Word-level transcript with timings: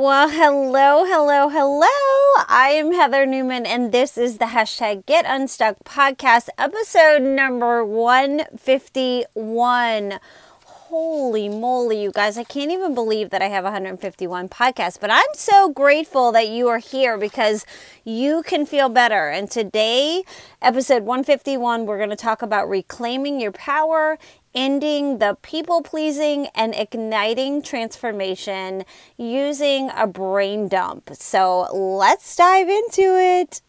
Well, 0.00 0.30
hello, 0.30 1.04
hello, 1.04 1.50
hello. 1.50 1.86
I 2.48 2.70
am 2.72 2.94
Heather 2.94 3.26
Newman, 3.26 3.66
and 3.66 3.92
this 3.92 4.16
is 4.16 4.38
the 4.38 4.46
hashtag 4.46 5.04
Get 5.04 5.26
Unstuck 5.28 5.76
podcast, 5.84 6.48
episode 6.56 7.20
number 7.20 7.84
151 7.84 10.18
holy 10.90 11.48
moly, 11.48 12.02
you 12.02 12.10
guys. 12.10 12.36
I 12.36 12.42
can't 12.42 12.72
even 12.72 12.94
believe 12.94 13.30
that 13.30 13.42
I 13.42 13.46
have 13.46 13.62
151 13.62 14.48
podcasts, 14.48 14.98
but 14.98 15.08
I'm 15.08 15.22
so 15.34 15.68
grateful 15.68 16.32
that 16.32 16.48
you 16.48 16.66
are 16.66 16.78
here 16.78 17.16
because 17.16 17.64
you 18.02 18.42
can 18.42 18.66
feel 18.66 18.88
better. 18.88 19.28
And 19.28 19.48
today, 19.48 20.24
episode 20.60 21.04
151, 21.04 21.86
we're 21.86 21.98
going 21.98 22.10
to 22.10 22.16
talk 22.16 22.42
about 22.42 22.68
reclaiming 22.68 23.40
your 23.40 23.52
power, 23.52 24.18
ending 24.54 25.18
the 25.18 25.36
people 25.42 25.82
pleasing, 25.82 26.48
and 26.54 26.74
igniting 26.74 27.62
transformation 27.62 28.84
using 29.16 29.90
a 29.96 30.06
brain 30.06 30.68
dump. 30.68 31.10
So 31.14 31.68
let's 31.72 32.36
dive 32.36 32.68
into 32.68 33.16
it. 33.18 33.62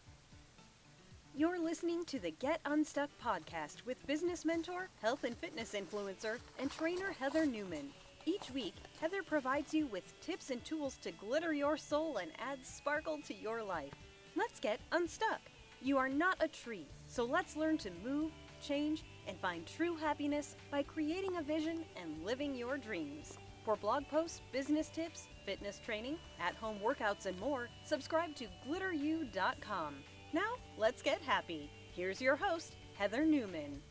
You're 1.34 1.58
listening 1.58 2.04
to 2.06 2.18
the 2.18 2.30
Get 2.30 2.60
Unstuck 2.66 3.10
podcast 3.22 3.86
with 3.86 4.06
business 4.06 4.44
mentor, 4.44 4.88
health 5.00 5.24
and 5.24 5.36
fitness 5.36 5.74
influencer, 5.74 6.38
and 6.58 6.70
trainer 6.70 7.12
Heather 7.18 7.46
Newman. 7.46 7.88
Each 8.26 8.50
week, 8.52 8.74
Heather 9.00 9.22
provides 9.22 9.74
you 9.74 9.86
with 9.86 10.20
tips 10.20 10.50
and 10.50 10.64
tools 10.64 10.98
to 11.02 11.10
glitter 11.10 11.52
your 11.52 11.76
soul 11.76 12.18
and 12.18 12.30
add 12.38 12.64
sparkle 12.64 13.18
to 13.26 13.34
your 13.34 13.62
life. 13.62 13.92
Let's 14.36 14.60
get 14.60 14.78
unstuck. 14.92 15.40
You 15.80 15.98
are 15.98 16.08
not 16.08 16.36
a 16.40 16.48
tree, 16.48 16.86
so 17.08 17.24
let's 17.24 17.56
learn 17.56 17.78
to 17.78 17.90
move, 18.04 18.30
change, 18.62 19.02
and 19.26 19.38
find 19.38 19.66
true 19.66 19.96
happiness 19.96 20.56
by 20.70 20.82
creating 20.82 21.36
a 21.36 21.42
vision 21.42 21.84
and 22.00 22.24
living 22.24 22.54
your 22.54 22.76
dreams. 22.76 23.38
For 23.64 23.76
blog 23.76 24.08
posts, 24.08 24.40
business 24.52 24.88
tips, 24.88 25.28
fitness 25.46 25.80
training, 25.84 26.18
at 26.40 26.56
home 26.56 26.78
workouts, 26.84 27.26
and 27.26 27.38
more, 27.38 27.68
subscribe 27.84 28.34
to 28.36 28.46
glitteru.com. 28.68 29.94
Now, 30.32 30.54
let's 30.76 31.02
get 31.02 31.20
happy. 31.22 31.70
Here's 31.94 32.20
your 32.20 32.36
host, 32.36 32.74
Heather 32.94 33.24
Newman. 33.24 33.82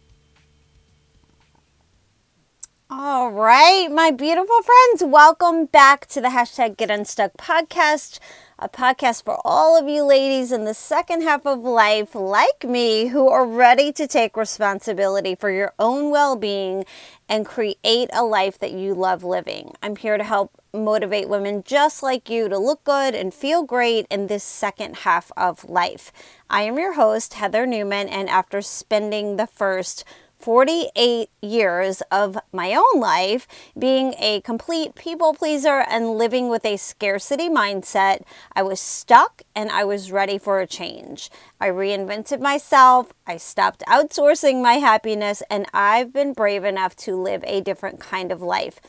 All 2.93 3.31
right, 3.31 3.87
my 3.89 4.11
beautiful 4.11 4.61
friends, 4.61 5.09
welcome 5.09 5.65
back 5.65 6.07
to 6.07 6.19
the 6.19 6.27
hashtag 6.27 6.75
Get 6.75 6.91
Unstuck 6.91 7.37
podcast, 7.37 8.19
a 8.61 8.69
podcast 8.69 9.23
for 9.23 9.41
all 9.43 9.75
of 9.75 9.89
you 9.89 10.03
ladies 10.03 10.51
in 10.51 10.65
the 10.65 10.73
second 10.75 11.23
half 11.23 11.47
of 11.47 11.61
life, 11.61 12.13
like 12.13 12.63
me, 12.63 13.07
who 13.07 13.27
are 13.27 13.43
ready 13.43 13.91
to 13.91 14.05
take 14.05 14.37
responsibility 14.37 15.33
for 15.33 15.49
your 15.49 15.73
own 15.79 16.11
well 16.11 16.35
being 16.35 16.85
and 17.27 17.43
create 17.43 18.11
a 18.13 18.23
life 18.23 18.59
that 18.59 18.71
you 18.71 18.93
love 18.93 19.23
living. 19.23 19.73
I'm 19.81 19.95
here 19.95 20.15
to 20.15 20.23
help 20.23 20.51
motivate 20.75 21.27
women 21.27 21.63
just 21.65 22.03
like 22.03 22.29
you 22.29 22.47
to 22.49 22.57
look 22.59 22.83
good 22.83 23.15
and 23.15 23.33
feel 23.33 23.63
great 23.63 24.05
in 24.11 24.27
this 24.27 24.43
second 24.43 24.97
half 24.97 25.31
of 25.35 25.67
life. 25.67 26.11
I 26.47 26.61
am 26.61 26.77
your 26.77 26.93
host, 26.93 27.33
Heather 27.33 27.65
Newman, 27.65 28.09
and 28.09 28.29
after 28.29 28.61
spending 28.61 29.37
the 29.37 29.47
first 29.47 30.03
48 30.41 31.29
years 31.41 32.01
of 32.11 32.37
my 32.51 32.73
own 32.73 32.99
life 32.99 33.47
being 33.77 34.15
a 34.17 34.41
complete 34.41 34.95
people 34.95 35.33
pleaser 35.33 35.85
and 35.87 36.17
living 36.17 36.49
with 36.49 36.65
a 36.65 36.77
scarcity 36.77 37.47
mindset, 37.47 38.23
I 38.53 38.63
was 38.63 38.79
stuck 38.79 39.43
and 39.55 39.69
I 39.69 39.83
was 39.83 40.11
ready 40.11 40.39
for 40.39 40.59
a 40.59 40.67
change. 40.67 41.29
I 41.59 41.67
reinvented 41.67 42.39
myself, 42.39 43.13
I 43.27 43.37
stopped 43.37 43.83
outsourcing 43.87 44.63
my 44.63 44.73
happiness, 44.73 45.43
and 45.49 45.67
I've 45.73 46.11
been 46.11 46.33
brave 46.33 46.63
enough 46.63 46.95
to 46.97 47.15
live 47.15 47.43
a 47.45 47.61
different 47.61 47.99
kind 47.99 48.31
of 48.31 48.41
life. 48.41 48.79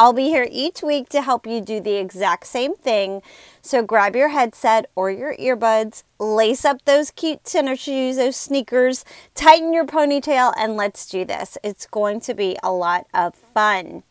I'll 0.00 0.14
be 0.14 0.28
here 0.28 0.48
each 0.50 0.82
week 0.82 1.10
to 1.10 1.20
help 1.20 1.46
you 1.46 1.60
do 1.60 1.78
the 1.78 1.96
exact 1.96 2.46
same 2.46 2.74
thing. 2.74 3.20
So 3.60 3.82
grab 3.82 4.16
your 4.16 4.28
headset 4.28 4.88
or 4.94 5.10
your 5.10 5.36
earbuds, 5.36 6.04
lace 6.18 6.64
up 6.64 6.82
those 6.86 7.10
cute 7.10 7.44
tennis 7.44 7.80
shoes, 7.80 8.16
those 8.16 8.34
sneakers, 8.34 9.04
tighten 9.34 9.74
your 9.74 9.84
ponytail, 9.84 10.54
and 10.56 10.74
let's 10.74 11.04
do 11.04 11.26
this. 11.26 11.58
It's 11.62 11.84
going 11.84 12.22
to 12.22 12.32
be 12.32 12.56
a 12.62 12.72
lot 12.72 13.08
of 13.12 13.34
fun. 13.34 14.02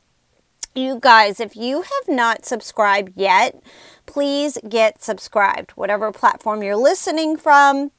You 0.76 1.00
guys, 1.02 1.40
if 1.40 1.56
you 1.56 1.82
have 1.82 2.08
not 2.08 2.46
subscribed 2.46 3.14
yet, 3.16 3.60
please 4.06 4.60
get 4.70 5.02
subscribed. 5.02 5.72
Whatever 5.72 6.12
platform 6.12 6.62
you're 6.62 6.76
listening 6.76 7.36
from, 7.36 7.90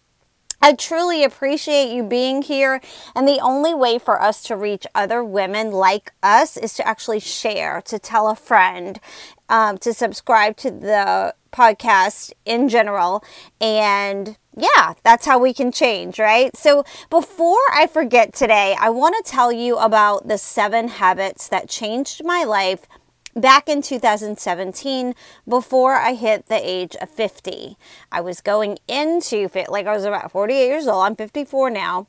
I 0.62 0.74
truly 0.74 1.24
appreciate 1.24 1.92
you 1.92 2.02
being 2.02 2.42
here. 2.42 2.80
And 3.14 3.26
the 3.26 3.40
only 3.40 3.74
way 3.74 3.98
for 3.98 4.20
us 4.20 4.42
to 4.44 4.56
reach 4.56 4.86
other 4.94 5.24
women 5.24 5.70
like 5.70 6.12
us 6.22 6.56
is 6.56 6.74
to 6.74 6.86
actually 6.86 7.20
share, 7.20 7.80
to 7.82 7.98
tell 7.98 8.28
a 8.28 8.36
friend, 8.36 9.00
um, 9.48 9.78
to 9.78 9.94
subscribe 9.94 10.56
to 10.58 10.70
the 10.70 11.34
podcast 11.52 12.32
in 12.44 12.68
general. 12.68 13.24
And 13.60 14.36
yeah, 14.56 14.94
that's 15.02 15.26
how 15.26 15.38
we 15.38 15.54
can 15.54 15.72
change, 15.72 16.18
right? 16.18 16.54
So 16.56 16.84
before 17.08 17.58
I 17.72 17.86
forget 17.86 18.34
today, 18.34 18.76
I 18.78 18.90
want 18.90 19.14
to 19.16 19.30
tell 19.30 19.50
you 19.52 19.78
about 19.78 20.28
the 20.28 20.38
seven 20.38 20.88
habits 20.88 21.48
that 21.48 21.68
changed 21.68 22.24
my 22.24 22.44
life 22.44 22.86
back 23.34 23.68
in 23.68 23.82
2017 23.82 25.14
before 25.48 25.94
I 25.94 26.14
hit 26.14 26.46
the 26.46 26.60
age 26.62 26.96
of 27.00 27.10
50. 27.10 27.76
I 28.10 28.20
was 28.20 28.40
going 28.40 28.78
into 28.88 29.48
fit 29.48 29.70
like 29.70 29.86
I 29.86 29.94
was 29.94 30.04
about 30.04 30.32
48 30.32 30.66
years 30.66 30.86
old. 30.86 31.04
I'm 31.04 31.16
54 31.16 31.70
now. 31.70 32.06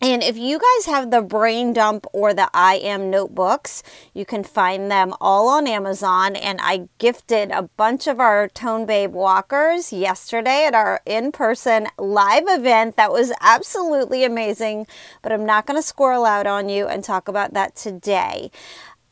And 0.00 0.22
if 0.22 0.36
you 0.36 0.60
guys 0.60 0.86
have 0.86 1.10
the 1.10 1.22
Brain 1.22 1.72
Dump 1.72 2.06
or 2.12 2.32
the 2.32 2.48
I 2.54 2.76
Am 2.76 3.10
notebooks, 3.10 3.82
you 4.14 4.24
can 4.24 4.44
find 4.44 4.88
them 4.88 5.12
all 5.20 5.48
on 5.48 5.66
Amazon. 5.66 6.36
And 6.36 6.60
I 6.62 6.88
gifted 6.98 7.50
a 7.50 7.62
bunch 7.62 8.06
of 8.06 8.20
our 8.20 8.46
Tone 8.46 8.86
Babe 8.86 9.12
walkers 9.12 9.92
yesterday 9.92 10.66
at 10.66 10.74
our 10.74 11.00
in 11.04 11.32
person 11.32 11.88
live 11.98 12.44
event. 12.46 12.94
That 12.94 13.10
was 13.10 13.32
absolutely 13.40 14.22
amazing. 14.22 14.86
But 15.20 15.32
I'm 15.32 15.44
not 15.44 15.66
going 15.66 15.78
to 15.78 15.86
squirrel 15.86 16.24
out 16.24 16.46
on 16.46 16.68
you 16.68 16.86
and 16.86 17.02
talk 17.02 17.26
about 17.26 17.54
that 17.54 17.74
today. 17.74 18.52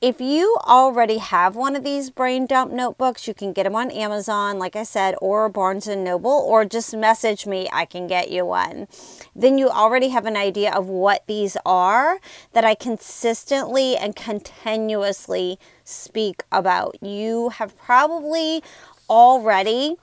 If 0.03 0.21
you 0.21 0.59
already 0.67 1.17
have 1.17 1.57
one 1.57 1.75
of 1.75 1.83
these 1.83 2.11
brain 2.11 2.45
dump 2.45 2.71
notebooks, 2.71 3.27
you 3.27 3.33
can 3.33 3.55
get 3.55 3.63
them 3.63 3.75
on 3.75 3.91
Amazon, 3.91 4.59
like 4.59 4.77
I 4.77 4.83
said, 4.83 5.15
or 5.23 5.49
Barnes 5.49 5.87
and 5.87 6.05
Noble, 6.05 6.31
or 6.31 6.67
just 6.67 6.95
message 6.95 7.47
me. 7.47 7.67
I 7.73 7.87
can 7.87 8.07
get 8.07 8.31
you 8.31 8.45
one. 8.45 8.89
Then 9.35 9.57
you 9.57 9.71
already 9.71 10.09
have 10.09 10.27
an 10.27 10.37
idea 10.37 10.71
of 10.71 10.87
what 10.87 11.27
these 11.27 11.57
are 11.65 12.21
that 12.53 12.63
I 12.63 12.75
consistently 12.75 13.97
and 13.97 14.15
continuously 14.15 15.59
speak 15.83 16.43
about. 16.53 17.03
You 17.03 17.49
have 17.49 17.75
probably 17.79 18.63
already 19.09 19.97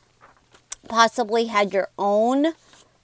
possibly 0.90 1.46
had 1.46 1.72
your 1.72 1.90
own 2.00 2.54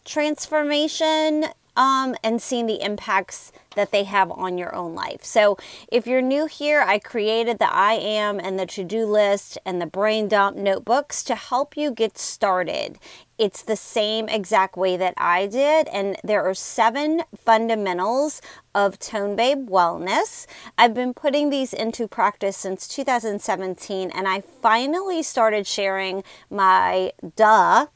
transformation 0.06 1.46
um, 1.76 2.16
and 2.24 2.42
seeing 2.42 2.66
the 2.66 2.84
impacts 2.84 3.52
that 3.76 3.92
they 3.92 4.04
have 4.04 4.32
on 4.32 4.58
your 4.58 4.76
own 4.76 4.94
life. 4.96 5.24
So, 5.24 5.58
if 5.92 6.08
you're 6.08 6.22
new 6.22 6.48
here, 6.48 6.82
I 6.82 7.00
created 7.00 7.60
the 7.60 7.72
I 7.72 7.94
am 7.94 8.40
and 8.40 8.60
the 8.60 8.66
to 8.66 8.84
do 8.84 9.06
list 9.06 9.58
and 9.66 9.82
the 9.82 9.86
brain 9.86 10.28
dump 10.28 10.58
notebooks 10.58 11.24
to 11.24 11.36
help 11.36 11.78
you 11.78 11.92
get 11.92 12.18
started. 12.18 12.98
It's 13.38 13.64
the 13.64 13.78
same 13.78 14.28
exact 14.28 14.76
way 14.76 14.98
that 14.98 15.14
I 15.16 15.48
did, 15.48 15.88
and 15.88 16.18
there 16.26 16.44
are 16.44 16.54
seven 16.54 17.24
fundamentals 17.38 18.42
of 18.76 19.00
Tone 19.00 19.38
Babe 19.38 19.70
Wellness. 19.70 20.46
I've 20.78 20.94
been 20.94 21.14
putting 21.14 21.50
these 21.50 21.74
into 21.74 22.08
practice 22.08 22.58
since 22.58 22.86
2017, 22.88 24.12
and 24.12 24.28
I 24.28 24.42
finally 24.42 25.24
started 25.24 25.66
sharing 25.66 26.24
my 26.50 27.14
duh 27.38 27.88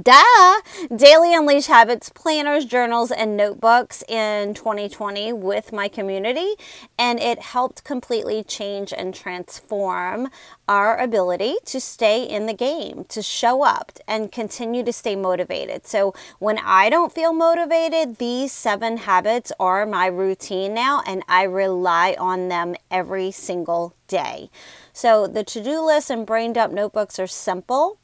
Duh! 0.00 0.62
Daily 0.96 1.34
Unleash 1.34 1.66
Habits 1.66 2.08
planners, 2.08 2.64
journals, 2.64 3.10
and 3.10 3.36
notebooks 3.36 4.02
in 4.08 4.54
2020 4.54 5.34
with 5.34 5.70
my 5.70 5.86
community, 5.86 6.54
and 6.98 7.20
it 7.20 7.40
helped 7.40 7.84
completely 7.84 8.42
change 8.42 8.94
and 8.96 9.14
transform 9.14 10.30
our 10.66 10.96
ability 10.96 11.56
to 11.66 11.78
stay 11.78 12.24
in 12.24 12.46
the 12.46 12.54
game, 12.54 13.04
to 13.10 13.20
show 13.20 13.64
up, 13.64 13.92
and 14.08 14.32
continue 14.32 14.82
to 14.82 14.94
stay 14.94 15.14
motivated. 15.14 15.86
So, 15.86 16.14
when 16.38 16.56
I 16.56 16.88
don't 16.88 17.12
feel 17.12 17.34
motivated, 17.34 18.16
these 18.16 18.50
seven 18.50 18.96
habits 18.96 19.52
are 19.60 19.84
my 19.84 20.06
routine 20.06 20.72
now, 20.72 21.02
and 21.06 21.22
I 21.28 21.42
rely 21.42 22.16
on 22.18 22.48
them 22.48 22.76
every 22.90 23.30
single 23.30 23.94
day. 24.08 24.48
So, 24.94 25.26
the 25.26 25.44
to 25.44 25.62
do 25.62 25.84
list 25.84 26.08
and 26.08 26.24
brain 26.24 26.54
dump 26.54 26.72
notebooks 26.72 27.18
are 27.18 27.26
simple 27.26 27.98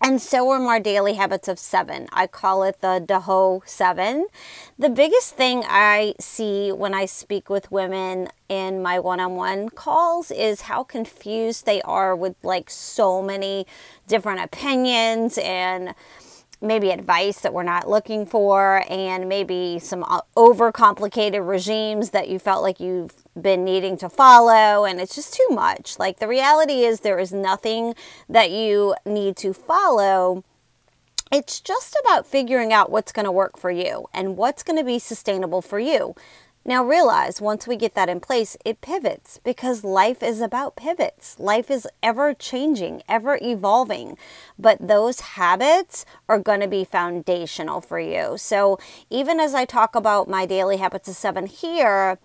and 0.00 0.22
so 0.22 0.48
are 0.50 0.60
my 0.60 0.78
daily 0.78 1.14
habits 1.14 1.48
of 1.48 1.58
seven. 1.58 2.08
I 2.12 2.26
call 2.26 2.62
it 2.62 2.80
the 2.80 3.02
DAHO 3.04 3.62
seven. 3.66 4.26
The 4.78 4.88
biggest 4.88 5.34
thing 5.34 5.64
I 5.66 6.14
see 6.20 6.70
when 6.70 6.94
I 6.94 7.04
speak 7.06 7.50
with 7.50 7.72
women 7.72 8.28
in 8.48 8.80
my 8.80 8.98
one 9.00 9.20
on 9.20 9.34
one 9.34 9.68
calls 9.70 10.30
is 10.30 10.62
how 10.62 10.84
confused 10.84 11.66
they 11.66 11.82
are 11.82 12.14
with 12.14 12.36
like 12.42 12.70
so 12.70 13.20
many 13.22 13.66
different 14.06 14.40
opinions 14.40 15.38
and 15.38 15.94
maybe 16.60 16.90
advice 16.90 17.40
that 17.40 17.52
we're 17.52 17.62
not 17.62 17.88
looking 17.88 18.26
for 18.26 18.84
and 18.88 19.28
maybe 19.28 19.78
some 19.78 20.02
uh, 20.04 20.20
overcomplicated 20.36 21.46
regimes 21.46 22.10
that 22.10 22.28
you 22.28 22.38
felt 22.38 22.62
like 22.62 22.80
you've 22.80 23.14
been 23.42 23.64
needing 23.64 23.96
to 23.98 24.08
follow 24.08 24.84
and 24.84 25.00
it's 25.00 25.14
just 25.14 25.34
too 25.34 25.48
much. 25.50 25.98
Like 25.98 26.18
the 26.18 26.28
reality 26.28 26.84
is 26.84 27.00
there 27.00 27.18
is 27.18 27.32
nothing 27.32 27.94
that 28.28 28.50
you 28.50 28.94
need 29.04 29.36
to 29.38 29.52
follow. 29.52 30.44
It's 31.30 31.60
just 31.60 31.96
about 32.04 32.26
figuring 32.26 32.72
out 32.72 32.90
what's 32.90 33.12
going 33.12 33.26
to 33.26 33.32
work 33.32 33.58
for 33.58 33.70
you 33.70 34.06
and 34.14 34.36
what's 34.36 34.62
going 34.62 34.78
to 34.78 34.84
be 34.84 34.98
sustainable 34.98 35.60
for 35.60 35.78
you. 35.78 36.14
Now, 36.68 36.84
realize 36.84 37.40
once 37.40 37.66
we 37.66 37.76
get 37.76 37.94
that 37.94 38.10
in 38.10 38.20
place, 38.20 38.54
it 38.62 38.82
pivots 38.82 39.40
because 39.42 39.84
life 39.84 40.22
is 40.22 40.42
about 40.42 40.76
pivots. 40.76 41.38
Life 41.38 41.70
is 41.70 41.88
ever 42.02 42.34
changing, 42.34 43.02
ever 43.08 43.38
evolving. 43.40 44.18
But 44.58 44.86
those 44.86 45.20
habits 45.20 46.04
are 46.28 46.38
going 46.38 46.60
to 46.60 46.68
be 46.68 46.84
foundational 46.84 47.80
for 47.80 47.98
you. 47.98 48.34
So, 48.36 48.78
even 49.08 49.40
as 49.40 49.54
I 49.54 49.64
talk 49.64 49.94
about 49.94 50.28
my 50.28 50.44
daily 50.44 50.76
habits 50.76 51.08
of 51.08 51.16
seven 51.16 51.46
here, 51.46 52.18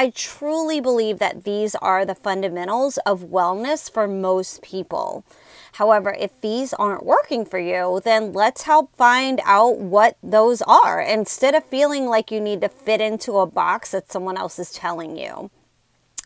I 0.00 0.08
truly 0.08 0.80
believe 0.80 1.18
that 1.18 1.44
these 1.44 1.74
are 1.74 2.06
the 2.06 2.14
fundamentals 2.14 2.96
of 3.04 3.24
wellness 3.24 3.92
for 3.92 4.08
most 4.08 4.62
people. 4.62 5.26
However, 5.74 6.16
if 6.18 6.40
these 6.40 6.72
aren't 6.72 7.04
working 7.04 7.44
for 7.44 7.58
you, 7.58 8.00
then 8.02 8.32
let's 8.32 8.62
help 8.62 8.96
find 8.96 9.42
out 9.44 9.76
what 9.76 10.16
those 10.22 10.62
are 10.62 11.02
instead 11.02 11.54
of 11.54 11.66
feeling 11.66 12.06
like 12.06 12.30
you 12.30 12.40
need 12.40 12.62
to 12.62 12.70
fit 12.70 13.02
into 13.02 13.36
a 13.36 13.46
box 13.46 13.90
that 13.90 14.10
someone 14.10 14.38
else 14.38 14.58
is 14.58 14.72
telling 14.72 15.18
you. 15.18 15.50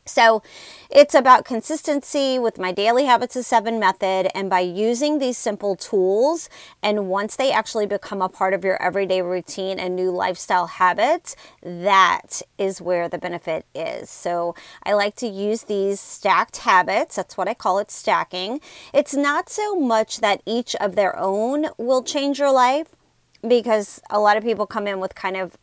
So 0.07 0.43
it's 0.91 1.15
about 1.15 1.47
consistency 1.47 2.39
with 2.39 2.59
my 2.59 2.73
daily 2.73 3.07
habits 3.07 3.37
of 3.37 3.47
seven 3.47 3.81
method. 3.81 4.29
And 4.35 4.51
by 4.51 4.61
using 4.61 5.19
these 5.19 5.39
simple 5.39 5.77
tools, 5.77 6.51
and 6.83 7.09
once 7.09 7.37
they 7.37 7.51
actually 7.51 7.87
become 7.87 8.21
a 8.21 8.29
part 8.29 8.53
of 8.53 8.65
your 8.65 8.81
everyday 8.83 9.23
routine 9.23 9.79
and 9.79 9.97
new 9.97 10.11
lifestyle 10.11 10.67
habits, 10.67 11.37
that 11.63 12.43
is 12.59 12.83
where 12.83 13.09
the 13.09 13.17
benefit 13.17 13.65
is. 13.75 14.11
So 14.11 14.55
I 14.83 14.93
like 14.93 15.17
to 15.17 15.27
use 15.27 15.63
these 15.63 16.01
stacked 16.01 16.59
habits. 16.59 17.17
That's 17.17 17.39
what 17.39 17.49
I 17.49 17.55
call 17.55 17.79
it 17.79 17.91
stacking. 17.91 18.61
It's 18.93 19.15
not 19.15 19.49
so 19.49 19.75
much 19.75 20.19
that 20.19 20.43
each 20.45 20.77
of 20.77 20.97
their 20.97 21.19
own 21.19 21.69
will 21.79 22.03
change 22.03 22.39
your 22.39 22.53
life 22.53 22.89
because 23.47 24.01
a 24.11 24.21
lot 24.21 24.37
of 24.37 24.45
people 24.45 24.67
come 24.67 24.87
in 24.87 25.01
with 25.01 25.15
kind 25.15 25.37
of 25.37 25.57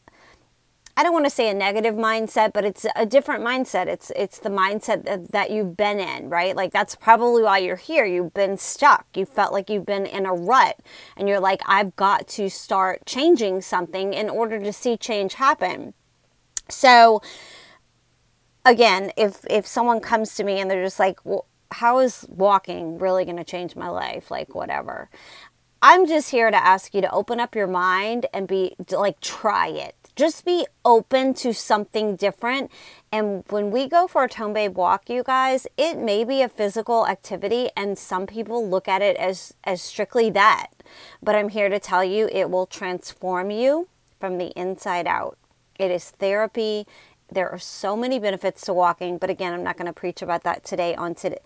I 0.97 1.03
don't 1.03 1.13
want 1.13 1.25
to 1.25 1.31
say 1.31 1.49
a 1.49 1.53
negative 1.53 1.95
mindset, 1.95 2.51
but 2.53 2.65
it's 2.65 2.85
a 2.95 3.05
different 3.05 3.43
mindset. 3.43 3.87
It's 3.87 4.11
it's 4.15 4.39
the 4.39 4.49
mindset 4.49 5.05
that, 5.05 5.31
that 5.31 5.49
you've 5.49 5.77
been 5.77 5.99
in, 5.99 6.29
right? 6.29 6.55
Like 6.55 6.71
that's 6.71 6.95
probably 6.95 7.43
why 7.43 7.59
you're 7.59 7.77
here. 7.77 8.05
You've 8.05 8.33
been 8.33 8.57
stuck. 8.57 9.05
You 9.15 9.25
felt 9.25 9.53
like 9.53 9.69
you've 9.69 9.85
been 9.85 10.05
in 10.05 10.25
a 10.25 10.33
rut 10.33 10.79
and 11.15 11.29
you're 11.29 11.39
like 11.39 11.61
I've 11.65 11.95
got 11.95 12.27
to 12.29 12.49
start 12.49 13.05
changing 13.05 13.61
something 13.61 14.13
in 14.13 14.29
order 14.29 14.59
to 14.59 14.73
see 14.73 14.97
change 14.97 15.35
happen. 15.35 15.93
So 16.67 17.21
again, 18.65 19.11
if 19.17 19.45
if 19.49 19.65
someone 19.65 20.01
comes 20.01 20.35
to 20.35 20.43
me 20.43 20.59
and 20.59 20.69
they're 20.69 20.83
just 20.83 20.99
like, 20.99 21.19
"Well, 21.23 21.45
how 21.71 21.99
is 21.99 22.25
walking 22.29 22.97
really 22.97 23.23
going 23.23 23.37
to 23.37 23.43
change 23.45 23.75
my 23.75 23.89
life?" 23.89 24.29
like 24.29 24.53
whatever. 24.55 25.09
I'm 25.83 26.05
just 26.05 26.29
here 26.29 26.51
to 26.51 26.57
ask 26.57 26.93
you 26.93 27.01
to 27.01 27.11
open 27.11 27.39
up 27.39 27.55
your 27.55 27.65
mind 27.65 28.27
and 28.33 28.47
be 28.47 28.75
like 28.91 29.19
try 29.19 29.67
it 29.69 30.00
just 30.15 30.45
be 30.45 30.65
open 30.83 31.33
to 31.35 31.53
something 31.53 32.15
different. 32.15 32.71
And 33.11 33.43
when 33.49 33.71
we 33.71 33.87
go 33.87 34.07
for 34.07 34.23
a 34.23 34.29
Tone 34.29 34.53
Babe 34.53 34.75
walk, 34.75 35.09
you 35.09 35.23
guys, 35.23 35.67
it 35.77 35.97
may 35.97 36.23
be 36.23 36.41
a 36.41 36.49
physical 36.49 37.07
activity, 37.07 37.69
and 37.75 37.97
some 37.97 38.27
people 38.27 38.67
look 38.67 38.87
at 38.87 39.01
it 39.01 39.15
as, 39.17 39.53
as 39.63 39.81
strictly 39.81 40.29
that. 40.31 40.67
But 41.21 41.35
I'm 41.35 41.49
here 41.49 41.69
to 41.69 41.79
tell 41.79 42.03
you 42.03 42.29
it 42.31 42.49
will 42.49 42.65
transform 42.65 43.51
you 43.51 43.87
from 44.19 44.37
the 44.37 44.47
inside 44.57 45.07
out. 45.07 45.37
It 45.77 45.91
is 45.91 46.11
therapy. 46.11 46.85
There 47.31 47.49
are 47.49 47.59
so 47.59 47.95
many 47.95 48.19
benefits 48.19 48.61
to 48.65 48.73
walking, 48.73 49.17
but 49.17 49.29
again, 49.29 49.53
I'm 49.53 49.63
not 49.63 49.77
going 49.77 49.87
to 49.87 49.93
preach 49.93 50.21
about 50.21 50.43
that 50.43 50.63
today 50.63 50.95
on, 50.95 51.15
today, 51.15 51.39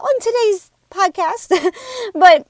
on 0.00 0.20
today's 0.20 0.70
podcast. 0.90 1.72
but 2.14 2.46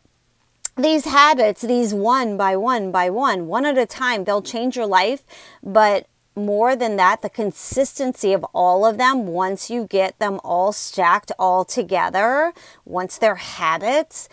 these 0.77 1.05
habits, 1.05 1.63
these 1.63 1.95
one 1.95 2.37
by 2.37 2.57
one 2.57 2.91
by 2.91 3.11
one, 3.11 3.47
one 3.47 3.65
at 3.67 3.79
a 3.79 3.87
time, 3.87 4.25
they'll 4.25 4.43
change 4.43 4.77
your 4.77 4.87
life. 4.87 5.23
But 5.63 6.07
more 6.37 6.75
than 6.75 6.97
that, 6.97 7.23
the 7.23 7.31
consistency 7.31 8.33
of 8.33 8.45
all 8.53 8.85
of 8.85 8.99
them, 8.99 9.27
once 9.27 9.71
you 9.71 9.87
get 9.87 10.19
them 10.19 10.41
all 10.43 10.73
stacked 10.73 11.31
all 11.39 11.65
together, 11.65 12.53
once 12.85 13.19
they're 13.19 13.37
habits, 13.37 14.29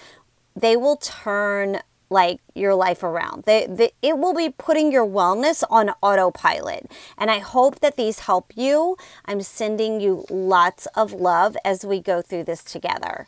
they 0.55 0.75
will 0.75 0.97
turn 0.97 1.81
like 2.09 2.41
your 2.55 2.75
life 2.75 3.03
around. 3.03 3.43
They, 3.43 3.67
they, 3.67 3.91
it 4.01 4.17
will 4.17 4.33
be 4.33 4.49
putting 4.49 4.91
your 4.91 5.05
wellness 5.05 5.63
on 5.69 5.91
autopilot. 6.01 6.91
And 7.17 7.31
I 7.31 7.39
hope 7.39 7.79
that 7.79 7.95
these 7.95 8.19
help 8.19 8.51
you. 8.55 8.97
I'm 9.25 9.41
sending 9.41 10.01
you 10.01 10.25
lots 10.29 10.87
of 10.87 11.13
love 11.13 11.55
as 11.63 11.85
we 11.85 12.01
go 12.01 12.21
through 12.21 12.43
this 12.43 12.63
together. 12.63 13.27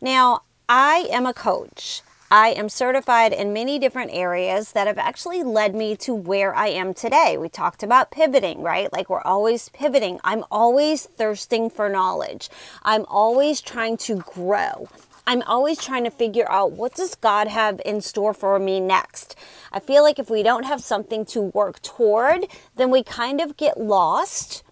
Now, 0.00 0.42
I 0.68 1.08
am 1.10 1.26
a 1.26 1.34
coach. 1.34 2.02
I 2.30 2.50
am 2.50 2.68
certified 2.68 3.32
in 3.32 3.54
many 3.54 3.78
different 3.78 4.10
areas 4.12 4.72
that 4.72 4.86
have 4.86 4.98
actually 4.98 5.42
led 5.42 5.74
me 5.74 5.96
to 5.96 6.14
where 6.14 6.54
I 6.54 6.66
am 6.68 6.92
today. 6.92 7.38
We 7.38 7.48
talked 7.48 7.82
about 7.82 8.10
pivoting, 8.10 8.60
right? 8.60 8.92
Like 8.92 9.08
we're 9.08 9.22
always 9.22 9.70
pivoting. 9.70 10.20
I'm 10.22 10.44
always 10.50 11.06
thirsting 11.06 11.70
for 11.70 11.88
knowledge. 11.88 12.50
I'm 12.82 13.06
always 13.06 13.62
trying 13.62 13.96
to 13.98 14.16
grow. 14.16 14.90
I'm 15.26 15.40
always 15.42 15.78
trying 15.82 16.04
to 16.04 16.10
figure 16.10 16.50
out 16.50 16.72
what 16.72 16.94
does 16.94 17.14
God 17.14 17.48
have 17.48 17.80
in 17.86 18.02
store 18.02 18.34
for 18.34 18.58
me 18.58 18.78
next. 18.78 19.34
I 19.72 19.80
feel 19.80 20.02
like 20.02 20.18
if 20.18 20.28
we 20.28 20.42
don't 20.42 20.64
have 20.64 20.82
something 20.82 21.24
to 21.26 21.40
work 21.40 21.80
toward, 21.80 22.44
then 22.76 22.90
we 22.90 23.02
kind 23.02 23.40
of 23.40 23.56
get 23.56 23.80
lost 23.80 24.62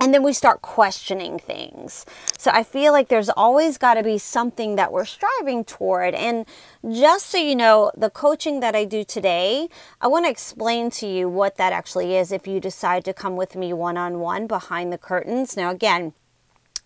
and 0.00 0.14
then 0.14 0.22
we 0.22 0.32
start 0.32 0.62
questioning 0.62 1.38
things. 1.38 2.06
So 2.36 2.50
I 2.52 2.62
feel 2.62 2.92
like 2.92 3.08
there's 3.08 3.28
always 3.30 3.78
got 3.78 3.94
to 3.94 4.02
be 4.02 4.18
something 4.18 4.76
that 4.76 4.92
we're 4.92 5.04
striving 5.04 5.64
toward. 5.64 6.14
And 6.14 6.46
just 6.88 7.26
so 7.26 7.38
you 7.38 7.56
know, 7.56 7.90
the 7.96 8.10
coaching 8.10 8.60
that 8.60 8.76
I 8.76 8.84
do 8.84 9.02
today, 9.02 9.68
I 10.00 10.06
want 10.06 10.26
to 10.26 10.30
explain 10.30 10.90
to 10.90 11.06
you 11.06 11.28
what 11.28 11.56
that 11.56 11.72
actually 11.72 12.16
is 12.16 12.30
if 12.30 12.46
you 12.46 12.60
decide 12.60 13.04
to 13.06 13.12
come 13.12 13.36
with 13.36 13.56
me 13.56 13.72
one 13.72 13.96
on 13.96 14.20
one 14.20 14.46
behind 14.46 14.92
the 14.92 14.98
curtains. 14.98 15.56
Now, 15.56 15.70
again, 15.70 16.12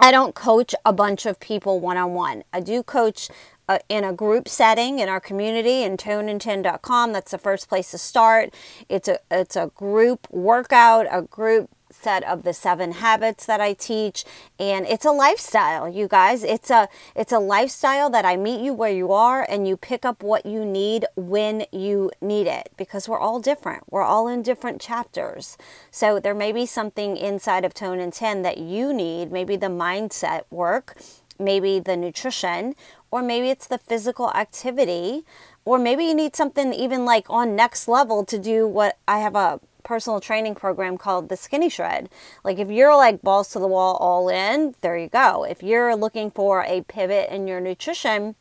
I 0.01 0.11
don't 0.11 0.35
coach 0.35 0.75
a 0.85 0.93
bunch 0.93 1.27
of 1.27 1.39
people 1.39 1.79
one 1.79 1.97
on 1.97 2.15
one. 2.15 2.43
I 2.53 2.61
do 2.61 2.83
coach 2.83 3.29
uh, 3.69 3.79
in 3.89 4.05
a 4.05 4.13
group 4.13 4.49
setting 4.49 4.99
in 4.99 5.09
our 5.09 5.21
community 5.21 5.83
in 5.83 5.97
tonen10.com. 5.97 7.13
That's 7.13 7.31
the 7.31 7.39
first 7.39 7.69
place 7.69 7.91
to 7.93 7.99
start. 7.99 8.53
It's 8.89 9.07
a 9.07 9.19
it's 9.31 9.55
a 9.55 9.71
group 9.75 10.27
workout, 10.31 11.07
a 11.11 11.23
group 11.23 11.71
set 11.93 12.25
of 12.25 12.43
the 12.43 12.53
seven 12.53 12.93
habits 12.93 13.47
that 13.47 13.61
I 13.61 13.75
teach 13.75 14.25
and 14.59 14.87
it's 14.87 15.05
a 15.05 15.11
lifestyle 15.11 15.89
you 15.89 16.09
guys. 16.09 16.43
It's 16.43 16.71
a 16.71 16.89
it's 17.15 17.33
a 17.33 17.39
lifestyle 17.39 18.11
that 18.11 18.25
I 18.25 18.37
meet 18.37 18.61
you 18.63 18.73
where 18.73 18.93
you 18.93 19.13
are 19.13 19.47
and 19.49 19.67
you 19.67 19.77
pick 19.77 20.05
up 20.05 20.23
what 20.23 20.47
you 20.47 20.65
need 20.65 21.07
when 21.17 21.65
you 21.73 22.11
need 22.21 22.47
it 22.47 22.71
because 22.77 23.09
we're 23.09 23.19
all 23.19 23.41
different. 23.41 23.85
We're 23.91 24.03
all 24.03 24.29
in 24.29 24.43
different 24.43 24.81
chapters. 24.81 25.57
So 25.91 26.19
there 26.19 26.35
may 26.35 26.53
be 26.53 26.67
something 26.67 27.17
inside 27.17 27.65
of 27.65 27.75
tone 27.75 27.99
and 27.99 28.13
10 28.13 28.43
that 28.43 28.59
you 28.59 28.93
need 28.93 29.31
maybe 29.31 29.57
the 29.57 29.67
mindset 29.67 30.43
work 30.51 30.97
maybe 31.39 31.79
the 31.79 31.97
nutrition 31.97 32.75
or 33.11 33.23
maybe 33.23 33.51
it's 33.51 33.67
the 33.67 33.79
physical 33.79 34.31
activity 34.31 35.25
or 35.65 35.79
maybe 35.79 36.05
you 36.05 36.15
need 36.15 36.35
something 36.35 36.73
even 36.73 37.05
like 37.05 37.29
on 37.29 37.55
next 37.57 37.89
level 37.89 38.25
to 38.25 38.39
do 38.39 38.67
what 38.67 38.99
I 39.07 39.19
have 39.19 39.37
a 39.37 39.61
personal 39.83 40.21
training 40.21 40.55
program 40.55 40.99
called 40.99 41.29
the 41.29 41.37
Skinny 41.37 41.69
Shred. 41.69 42.09
Like 42.45 42.59
if 42.59 42.71
you're 42.71 42.97
like 42.97 43.23
balls 43.23 43.49
to 43.51 43.59
the 43.59 43.69
wall 43.69 43.97
all 43.97 44.29
in, 44.29 44.75
there 44.81 44.97
you 44.97 45.09
go. 45.09 45.45
If 45.45 45.63
you're 45.63 45.97
looking 45.97 46.31
for 46.31 46.65
a 46.65 46.83
pivot 46.83 47.31
in 47.31 47.47
your 47.47 47.61
nutrition, 47.61 48.35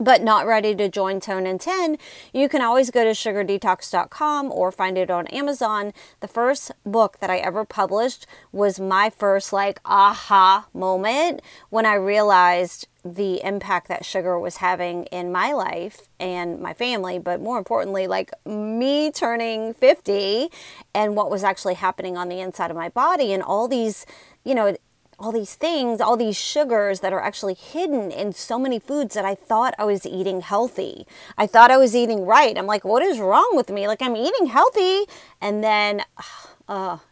but 0.00 0.22
not 0.22 0.46
ready 0.46 0.74
to 0.74 0.88
join 0.88 1.20
Tone 1.20 1.46
and 1.46 1.60
10, 1.60 1.98
you 2.32 2.48
can 2.48 2.62
always 2.62 2.90
go 2.90 3.04
to 3.04 3.10
sugardetox.com 3.10 4.50
or 4.50 4.72
find 4.72 4.96
it 4.96 5.10
on 5.10 5.26
Amazon. 5.26 5.92
The 6.20 6.28
first 6.28 6.72
book 6.84 7.18
that 7.20 7.28
I 7.28 7.36
ever 7.36 7.66
published 7.66 8.26
was 8.50 8.80
my 8.80 9.10
first 9.10 9.52
like 9.52 9.78
aha 9.84 10.66
moment 10.72 11.42
when 11.68 11.84
I 11.84 11.94
realized 11.94 12.88
the 13.04 13.44
impact 13.44 13.88
that 13.88 14.04
sugar 14.04 14.38
was 14.38 14.56
having 14.56 15.04
in 15.06 15.32
my 15.32 15.52
life 15.52 16.08
and 16.18 16.60
my 16.60 16.74
family, 16.74 17.18
but 17.18 17.40
more 17.40 17.58
importantly, 17.58 18.06
like 18.06 18.30
me 18.44 19.10
turning 19.10 19.74
50 19.74 20.48
and 20.94 21.16
what 21.16 21.30
was 21.30 21.42
actually 21.42 21.74
happening 21.74 22.16
on 22.16 22.28
the 22.28 22.40
inside 22.40 22.70
of 22.70 22.76
my 22.76 22.88
body 22.88 23.32
and 23.32 23.42
all 23.42 23.68
these, 23.68 24.06
you 24.44 24.54
know, 24.54 24.76
all 25.20 25.32
these 25.32 25.54
things, 25.54 26.00
all 26.00 26.16
these 26.16 26.36
sugars 26.36 27.00
that 27.00 27.12
are 27.12 27.20
actually 27.20 27.54
hidden 27.54 28.10
in 28.10 28.32
so 28.32 28.58
many 28.58 28.78
foods 28.78 29.14
that 29.14 29.24
I 29.24 29.34
thought 29.34 29.74
I 29.78 29.84
was 29.84 30.06
eating 30.06 30.40
healthy. 30.40 31.06
I 31.36 31.46
thought 31.46 31.70
I 31.70 31.76
was 31.76 31.94
eating 31.94 32.24
right. 32.24 32.56
I'm 32.56 32.66
like, 32.66 32.84
what 32.84 33.02
is 33.02 33.20
wrong 33.20 33.50
with 33.52 33.68
me? 33.68 33.86
Like, 33.86 34.00
I'm 34.00 34.16
eating 34.16 34.46
healthy. 34.46 35.04
And 35.40 35.62
then, 35.62 36.02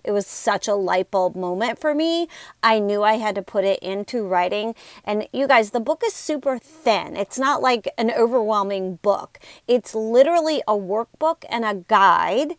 it 0.04 0.12
was 0.12 0.26
such 0.26 0.68
a 0.68 0.74
light 0.74 1.10
bulb 1.10 1.34
moment 1.34 1.78
for 1.78 1.94
me. 1.94 2.28
I 2.62 2.78
knew 2.78 3.02
I 3.02 3.14
had 3.14 3.34
to 3.34 3.42
put 3.42 3.64
it 3.64 3.80
into 3.80 4.26
writing. 4.26 4.74
And 5.04 5.28
you 5.32 5.48
guys, 5.48 5.70
the 5.70 5.80
book 5.80 6.02
is 6.04 6.14
super 6.14 6.58
thin. 6.58 7.16
It's 7.16 7.38
not 7.38 7.60
like 7.60 7.88
an 7.98 8.10
overwhelming 8.10 8.96
book, 8.96 9.38
it's 9.66 9.94
literally 9.94 10.62
a 10.68 10.74
workbook 10.74 11.44
and 11.50 11.64
a 11.64 11.84
guide 11.88 12.54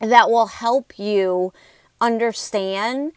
that 0.00 0.30
will 0.30 0.46
help 0.46 0.98
you 0.98 1.52
understand 2.00 3.12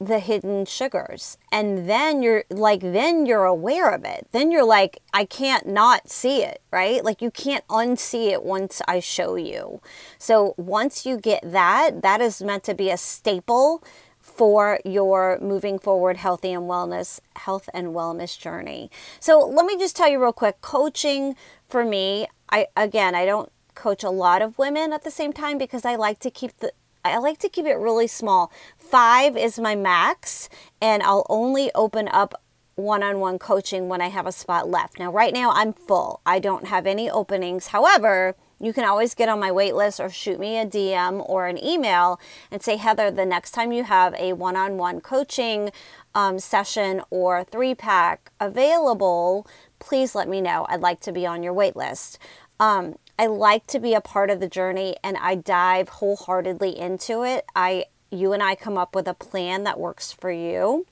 the 0.00 0.18
hidden 0.18 0.64
sugars. 0.64 1.38
And 1.52 1.88
then 1.88 2.22
you're 2.22 2.44
like 2.50 2.80
then 2.80 3.26
you're 3.26 3.44
aware 3.44 3.90
of 3.90 4.04
it. 4.04 4.26
Then 4.32 4.50
you're 4.50 4.64
like 4.64 4.98
i 5.12 5.24
can't 5.24 5.66
not 5.66 6.10
see 6.10 6.42
it 6.42 6.60
right? 6.70 7.04
Like 7.04 7.22
you 7.22 7.30
can't 7.30 7.66
unsee 7.68 8.32
it 8.32 8.42
once 8.44 8.82
i 8.88 9.00
show 9.00 9.36
you. 9.36 9.80
So 10.18 10.54
once 10.56 11.06
you 11.06 11.18
get 11.18 11.42
that 11.50 12.02
that 12.02 12.20
is 12.20 12.42
meant 12.42 12.64
to 12.64 12.74
be 12.74 12.90
a 12.90 12.96
staple 12.96 13.82
for 14.20 14.80
your 14.84 15.38
moving 15.40 15.78
forward 15.78 16.16
healthy 16.16 16.52
and 16.52 16.64
wellness 16.64 17.20
health 17.36 17.68
and 17.74 17.88
wellness 17.88 18.38
journey. 18.38 18.90
So 19.20 19.38
let 19.38 19.66
me 19.66 19.76
just 19.76 19.96
tell 19.96 20.08
you 20.08 20.20
real 20.20 20.32
quick 20.32 20.60
coaching 20.60 21.36
for 21.68 21.84
me 21.84 22.26
i 22.50 22.66
again 22.76 23.14
i 23.14 23.24
don't 23.24 23.50
coach 23.74 24.04
a 24.04 24.10
lot 24.10 24.40
of 24.42 24.58
women 24.58 24.92
at 24.92 25.02
the 25.02 25.10
same 25.10 25.32
time 25.32 25.58
because 25.58 25.84
i 25.84 25.96
like 25.96 26.18
to 26.20 26.30
keep 26.30 26.56
the 26.58 26.72
I 27.04 27.18
like 27.18 27.38
to 27.40 27.48
keep 27.50 27.66
it 27.66 27.74
really 27.74 28.06
small. 28.06 28.50
Five 28.78 29.36
is 29.36 29.58
my 29.58 29.74
max, 29.74 30.48
and 30.80 31.02
I'll 31.02 31.26
only 31.28 31.70
open 31.74 32.08
up 32.08 32.40
one 32.76 33.02
on 33.02 33.20
one 33.20 33.38
coaching 33.38 33.88
when 33.88 34.00
I 34.00 34.08
have 34.08 34.26
a 34.26 34.32
spot 34.32 34.68
left. 34.68 34.98
Now, 34.98 35.12
right 35.12 35.32
now, 35.32 35.50
I'm 35.50 35.74
full. 35.74 36.20
I 36.24 36.38
don't 36.38 36.66
have 36.66 36.86
any 36.86 37.10
openings. 37.10 37.68
However, 37.68 38.34
you 38.58 38.72
can 38.72 38.84
always 38.84 39.14
get 39.14 39.28
on 39.28 39.38
my 39.38 39.52
wait 39.52 39.74
list 39.74 40.00
or 40.00 40.08
shoot 40.08 40.40
me 40.40 40.58
a 40.58 40.64
DM 40.64 41.28
or 41.28 41.46
an 41.46 41.62
email 41.62 42.18
and 42.50 42.62
say, 42.62 42.76
Heather, 42.76 43.10
the 43.10 43.26
next 43.26 43.50
time 43.50 43.70
you 43.70 43.84
have 43.84 44.14
a 44.14 44.32
one 44.32 44.56
on 44.56 44.78
one 44.78 45.00
coaching 45.00 45.70
um, 46.14 46.38
session 46.38 47.02
or 47.10 47.44
three 47.44 47.74
pack 47.74 48.32
available, 48.40 49.46
please 49.78 50.14
let 50.14 50.28
me 50.28 50.40
know. 50.40 50.66
I'd 50.68 50.80
like 50.80 51.00
to 51.00 51.12
be 51.12 51.26
on 51.26 51.42
your 51.42 51.52
wait 51.52 51.76
list. 51.76 52.18
Um, 52.58 52.96
I 53.18 53.26
like 53.26 53.66
to 53.68 53.78
be 53.78 53.94
a 53.94 54.00
part 54.00 54.30
of 54.30 54.40
the 54.40 54.48
journey 54.48 54.96
and 55.02 55.16
I 55.16 55.36
dive 55.36 55.88
wholeheartedly 55.88 56.76
into 56.76 57.22
it. 57.22 57.44
I 57.54 57.86
you 58.10 58.32
and 58.32 58.42
I 58.42 58.54
come 58.54 58.78
up 58.78 58.94
with 58.94 59.08
a 59.08 59.14
plan 59.14 59.64
that 59.64 59.78
works 59.78 60.12
for 60.12 60.30
you 60.30 60.86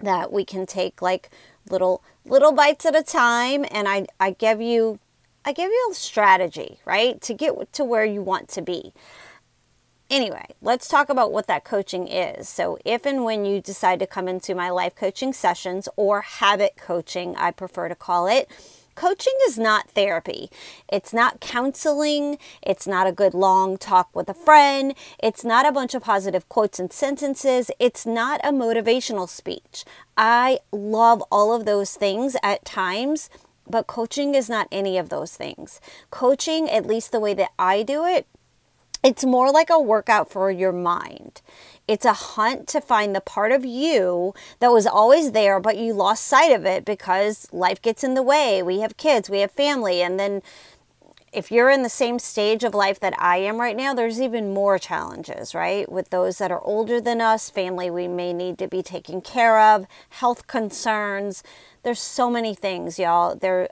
that 0.00 0.32
we 0.32 0.44
can 0.44 0.66
take 0.66 1.02
like 1.02 1.30
little 1.68 2.02
little 2.24 2.52
bites 2.52 2.86
at 2.86 2.96
a 2.96 3.02
time 3.02 3.64
and 3.70 3.88
I 3.88 4.06
I 4.18 4.30
give 4.32 4.60
you 4.60 4.98
I 5.44 5.52
give 5.52 5.70
you 5.70 5.88
a 5.90 5.94
strategy, 5.94 6.78
right? 6.84 7.20
To 7.22 7.34
get 7.34 7.72
to 7.72 7.84
where 7.84 8.04
you 8.04 8.22
want 8.22 8.48
to 8.50 8.62
be. 8.62 8.92
Anyway, 10.10 10.46
let's 10.60 10.88
talk 10.88 11.08
about 11.08 11.32
what 11.32 11.46
that 11.46 11.64
coaching 11.64 12.08
is. 12.08 12.48
So, 12.48 12.78
if 12.84 13.06
and 13.06 13.24
when 13.24 13.44
you 13.44 13.60
decide 13.60 14.00
to 14.00 14.08
come 14.08 14.26
into 14.26 14.56
my 14.56 14.68
life 14.68 14.96
coaching 14.96 15.32
sessions 15.32 15.88
or 15.94 16.22
habit 16.22 16.76
coaching, 16.76 17.36
I 17.36 17.52
prefer 17.52 17.88
to 17.88 17.94
call 17.94 18.26
it, 18.26 18.50
Coaching 19.00 19.32
is 19.48 19.56
not 19.58 19.88
therapy. 19.88 20.50
It's 20.86 21.14
not 21.14 21.40
counseling. 21.40 22.36
It's 22.60 22.86
not 22.86 23.06
a 23.06 23.12
good 23.12 23.32
long 23.32 23.78
talk 23.78 24.14
with 24.14 24.28
a 24.28 24.34
friend. 24.34 24.94
It's 25.22 25.42
not 25.42 25.64
a 25.64 25.72
bunch 25.72 25.94
of 25.94 26.02
positive 26.02 26.46
quotes 26.50 26.78
and 26.78 26.92
sentences. 26.92 27.70
It's 27.78 28.04
not 28.04 28.42
a 28.44 28.52
motivational 28.52 29.26
speech. 29.26 29.86
I 30.18 30.58
love 30.70 31.24
all 31.32 31.54
of 31.54 31.64
those 31.64 31.94
things 31.94 32.36
at 32.42 32.66
times, 32.66 33.30
but 33.66 33.86
coaching 33.86 34.34
is 34.34 34.50
not 34.50 34.68
any 34.70 34.98
of 34.98 35.08
those 35.08 35.34
things. 35.34 35.80
Coaching, 36.10 36.68
at 36.68 36.84
least 36.84 37.10
the 37.10 37.20
way 37.20 37.32
that 37.32 37.52
I 37.58 37.82
do 37.82 38.04
it, 38.04 38.26
it's 39.02 39.24
more 39.24 39.50
like 39.50 39.70
a 39.70 39.80
workout 39.80 40.30
for 40.30 40.50
your 40.50 40.72
mind. 40.72 41.40
It's 41.90 42.04
a 42.04 42.12
hunt 42.12 42.68
to 42.68 42.80
find 42.80 43.16
the 43.16 43.20
part 43.20 43.50
of 43.50 43.64
you 43.64 44.32
that 44.60 44.70
was 44.70 44.86
always 44.86 45.32
there, 45.32 45.58
but 45.58 45.76
you 45.76 45.92
lost 45.92 46.24
sight 46.24 46.52
of 46.52 46.64
it 46.64 46.84
because 46.84 47.52
life 47.52 47.82
gets 47.82 48.04
in 48.04 48.14
the 48.14 48.22
way. 48.22 48.62
We 48.62 48.78
have 48.78 48.96
kids, 48.96 49.28
we 49.28 49.40
have 49.40 49.50
family, 49.50 50.00
and 50.00 50.16
then 50.16 50.40
if 51.32 51.50
you're 51.50 51.68
in 51.68 51.82
the 51.82 51.88
same 51.88 52.20
stage 52.20 52.62
of 52.62 52.74
life 52.74 53.00
that 53.00 53.20
I 53.20 53.38
am 53.38 53.60
right 53.60 53.76
now, 53.76 53.92
there's 53.92 54.20
even 54.20 54.54
more 54.54 54.78
challenges, 54.78 55.52
right? 55.52 55.90
With 55.90 56.10
those 56.10 56.38
that 56.38 56.52
are 56.52 56.62
older 56.62 57.00
than 57.00 57.20
us, 57.20 57.50
family 57.50 57.90
we 57.90 58.06
may 58.06 58.32
need 58.32 58.56
to 58.58 58.68
be 58.68 58.84
taken 58.84 59.20
care 59.20 59.58
of, 59.58 59.84
health 60.10 60.46
concerns. 60.46 61.42
There's 61.82 61.98
so 61.98 62.30
many 62.30 62.54
things, 62.54 63.00
y'all. 63.00 63.34
There 63.34 63.68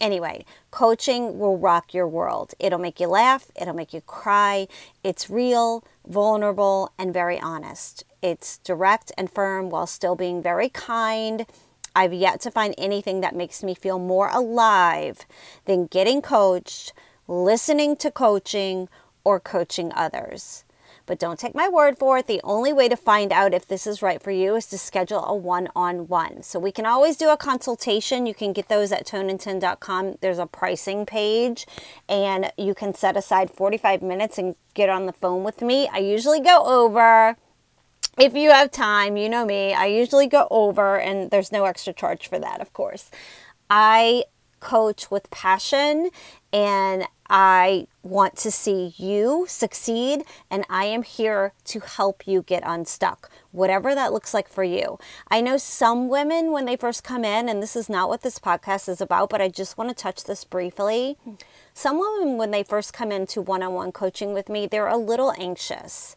Anyway, 0.00 0.46
coaching 0.70 1.38
will 1.38 1.58
rock 1.58 1.92
your 1.92 2.08
world. 2.08 2.54
It'll 2.58 2.78
make 2.78 3.00
you 3.00 3.06
laugh, 3.06 3.50
it'll 3.60 3.74
make 3.74 3.92
you 3.92 4.00
cry. 4.00 4.66
It's 5.04 5.28
real, 5.28 5.84
vulnerable, 6.10 6.92
and 6.98 7.14
very 7.14 7.40
honest. 7.40 8.04
It's 8.20 8.58
direct 8.58 9.12
and 9.16 9.30
firm 9.30 9.70
while 9.70 9.86
still 9.86 10.16
being 10.16 10.42
very 10.42 10.68
kind. 10.68 11.46
I've 11.94 12.12
yet 12.12 12.40
to 12.42 12.50
find 12.50 12.74
anything 12.76 13.20
that 13.20 13.34
makes 13.34 13.62
me 13.62 13.74
feel 13.74 13.98
more 13.98 14.28
alive 14.28 15.26
than 15.64 15.86
getting 15.86 16.20
coached, 16.20 16.92
listening 17.26 17.96
to 17.96 18.10
coaching, 18.10 18.88
or 19.24 19.40
coaching 19.40 19.92
others. 19.94 20.64
But 21.10 21.18
don't 21.18 21.40
take 21.40 21.56
my 21.56 21.68
word 21.68 21.98
for 21.98 22.18
it. 22.18 22.28
The 22.28 22.40
only 22.44 22.72
way 22.72 22.88
to 22.88 22.94
find 22.94 23.32
out 23.32 23.52
if 23.52 23.66
this 23.66 23.84
is 23.84 24.00
right 24.00 24.22
for 24.22 24.30
you 24.30 24.54
is 24.54 24.66
to 24.66 24.78
schedule 24.78 25.24
a 25.24 25.34
one 25.34 25.68
on 25.74 26.06
one. 26.06 26.44
So 26.44 26.60
we 26.60 26.70
can 26.70 26.86
always 26.86 27.16
do 27.16 27.30
a 27.30 27.36
consultation. 27.36 28.26
You 28.26 28.32
can 28.34 28.52
get 28.52 28.68
those 28.68 28.92
at 28.92 29.06
tonen10.com. 29.06 30.18
There's 30.20 30.38
a 30.38 30.46
pricing 30.46 31.04
page, 31.04 31.66
and 32.08 32.52
you 32.56 32.76
can 32.76 32.94
set 32.94 33.16
aside 33.16 33.50
45 33.50 34.02
minutes 34.02 34.38
and 34.38 34.54
get 34.74 34.88
on 34.88 35.06
the 35.06 35.12
phone 35.12 35.42
with 35.42 35.62
me. 35.62 35.88
I 35.92 35.98
usually 35.98 36.38
go 36.38 36.62
over 36.64 37.36
if 38.16 38.36
you 38.36 38.52
have 38.52 38.70
time, 38.70 39.16
you 39.16 39.28
know 39.28 39.44
me, 39.44 39.74
I 39.74 39.86
usually 39.86 40.28
go 40.28 40.46
over, 40.48 40.96
and 40.96 41.32
there's 41.32 41.50
no 41.50 41.64
extra 41.64 41.92
charge 41.92 42.28
for 42.28 42.38
that, 42.38 42.60
of 42.60 42.72
course. 42.72 43.10
I 43.68 44.26
coach 44.60 45.10
with 45.10 45.30
passion 45.30 46.10
and 46.52 47.06
I 47.32 47.86
want 48.02 48.36
to 48.38 48.50
see 48.50 48.92
you 48.96 49.46
succeed, 49.48 50.24
and 50.50 50.64
I 50.68 50.86
am 50.86 51.04
here 51.04 51.52
to 51.66 51.78
help 51.78 52.26
you 52.26 52.42
get 52.42 52.64
unstuck, 52.66 53.30
whatever 53.52 53.94
that 53.94 54.12
looks 54.12 54.34
like 54.34 54.48
for 54.48 54.64
you. 54.64 54.98
I 55.30 55.40
know 55.40 55.56
some 55.56 56.08
women, 56.08 56.50
when 56.50 56.64
they 56.64 56.74
first 56.74 57.04
come 57.04 57.24
in, 57.24 57.48
and 57.48 57.62
this 57.62 57.76
is 57.76 57.88
not 57.88 58.08
what 58.08 58.22
this 58.22 58.40
podcast 58.40 58.88
is 58.88 59.00
about, 59.00 59.30
but 59.30 59.40
I 59.40 59.48
just 59.48 59.78
want 59.78 59.90
to 59.90 59.94
touch 59.94 60.24
this 60.24 60.42
briefly. 60.42 61.18
Some 61.72 62.00
women, 62.00 62.36
when 62.36 62.50
they 62.50 62.64
first 62.64 62.92
come 62.92 63.12
into 63.12 63.40
one 63.40 63.62
on 63.62 63.74
one 63.74 63.92
coaching 63.92 64.34
with 64.34 64.48
me, 64.48 64.66
they're 64.66 64.88
a 64.88 64.96
little 64.96 65.32
anxious. 65.38 66.16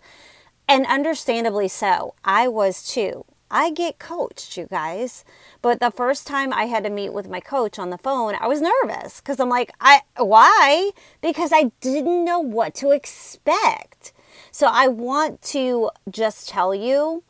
And 0.67 0.87
understandably 0.87 1.67
so. 1.67 2.15
I 2.25 2.47
was 2.47 2.91
too. 2.91 3.25
I 3.53 3.69
get 3.69 3.99
coached, 3.99 4.57
you 4.57 4.65
guys. 4.65 5.23
But 5.61 5.79
the 5.79 5.91
first 5.91 6.25
time 6.25 6.51
I 6.51 6.65
had 6.65 6.83
to 6.85 6.89
meet 6.89 7.13
with 7.13 7.29
my 7.29 7.39
coach 7.39 7.77
on 7.77 7.91
the 7.91 7.99
phone, 7.99 8.33
I 8.41 8.47
was 8.47 8.61
nervous 8.61 9.21
because 9.21 9.39
I'm 9.39 9.47
like, 9.47 9.71
I 9.79 10.01
why? 10.17 10.89
Because 11.21 11.51
I 11.53 11.71
didn't 11.79 12.25
know 12.25 12.39
what 12.39 12.73
to 12.75 12.89
expect. 12.89 14.11
So 14.51 14.67
I 14.71 14.87
want 14.87 15.43
to 15.53 15.91
just 16.09 16.49
tell 16.49 16.73
you 16.73 17.23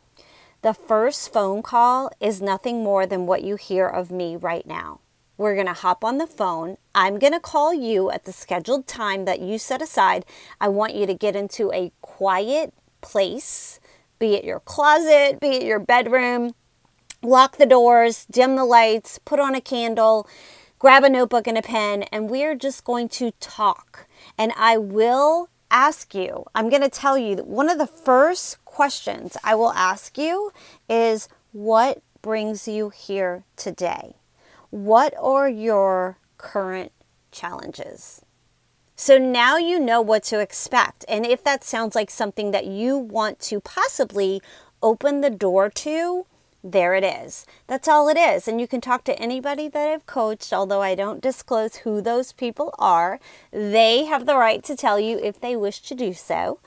the 0.61 0.73
first 0.73 1.33
phone 1.33 1.61
call 1.61 2.09
is 2.21 2.41
nothing 2.41 2.85
more 2.85 3.05
than 3.05 3.25
what 3.25 3.43
you 3.43 3.57
hear 3.57 3.85
of 3.85 4.09
me 4.09 4.37
right 4.37 4.65
now. 4.65 5.01
We're 5.35 5.55
going 5.55 5.67
to 5.67 5.73
hop 5.73 6.05
on 6.05 6.19
the 6.19 6.27
phone. 6.27 6.77
I'm 6.95 7.19
going 7.19 7.33
to 7.33 7.39
call 7.41 7.73
you 7.73 8.09
at 8.11 8.23
the 8.23 8.31
scheduled 8.31 8.87
time 8.87 9.25
that 9.25 9.41
you 9.41 9.57
set 9.57 9.81
aside. 9.81 10.25
I 10.61 10.69
want 10.69 10.95
you 10.95 11.05
to 11.05 11.13
get 11.13 11.35
into 11.35 11.69
a 11.73 11.91
quiet 12.01 12.73
place 13.01 13.81
be 14.23 14.35
it 14.35 14.45
your 14.45 14.61
closet, 14.61 15.37
be 15.41 15.49
it 15.49 15.63
your 15.63 15.79
bedroom. 15.79 16.55
Lock 17.21 17.57
the 17.57 17.65
doors, 17.65 18.25
dim 18.31 18.55
the 18.55 18.63
lights, 18.63 19.19
put 19.25 19.37
on 19.37 19.53
a 19.53 19.59
candle, 19.59 20.29
grab 20.79 21.03
a 21.03 21.09
notebook 21.09 21.45
and 21.45 21.57
a 21.57 21.61
pen, 21.61 22.03
and 22.03 22.29
we're 22.29 22.55
just 22.55 22.85
going 22.85 23.09
to 23.09 23.31
talk. 23.41 24.07
And 24.37 24.53
I 24.55 24.77
will 24.77 25.49
ask 25.69 26.15
you, 26.15 26.45
I'm 26.55 26.69
going 26.69 26.83
to 26.83 26.89
tell 26.89 27.17
you 27.17 27.35
that 27.35 27.47
one 27.47 27.69
of 27.69 27.77
the 27.77 27.85
first 27.85 28.63
questions 28.63 29.35
I 29.43 29.55
will 29.55 29.73
ask 29.73 30.17
you 30.17 30.53
is 30.87 31.27
what 31.51 32.01
brings 32.21 32.65
you 32.65 32.91
here 32.91 33.43
today? 33.57 34.15
What 34.69 35.13
are 35.19 35.49
your 35.49 36.17
current 36.37 36.93
challenges? 37.33 38.21
So 38.95 39.17
now 39.17 39.57
you 39.57 39.79
know 39.79 40.01
what 40.01 40.23
to 40.25 40.39
expect. 40.39 41.03
And 41.07 41.25
if 41.25 41.43
that 41.43 41.63
sounds 41.63 41.95
like 41.95 42.11
something 42.11 42.51
that 42.51 42.65
you 42.65 42.97
want 42.97 43.39
to 43.41 43.59
possibly 43.59 44.41
open 44.81 45.21
the 45.21 45.29
door 45.29 45.69
to, 45.69 46.25
there 46.63 46.95
it 46.95 47.03
is. 47.03 47.45
That's 47.67 47.87
all 47.87 48.07
it 48.07 48.17
is. 48.17 48.47
And 48.47 48.61
you 48.61 48.67
can 48.67 48.79
talk 48.79 49.03
to 49.05 49.19
anybody 49.19 49.67
that 49.67 49.89
I've 49.89 50.05
coached, 50.05 50.53
although 50.53 50.81
I 50.81 50.95
don't 50.95 51.21
disclose 51.21 51.77
who 51.77 52.01
those 52.01 52.31
people 52.31 52.73
are. 52.79 53.19
They 53.51 54.05
have 54.05 54.25
the 54.25 54.37
right 54.37 54.63
to 54.63 54.75
tell 54.75 54.99
you 54.99 55.19
if 55.19 55.41
they 55.41 55.57
wish 55.57 55.81
to 55.81 55.95
do 55.95 56.13
so. 56.13 56.59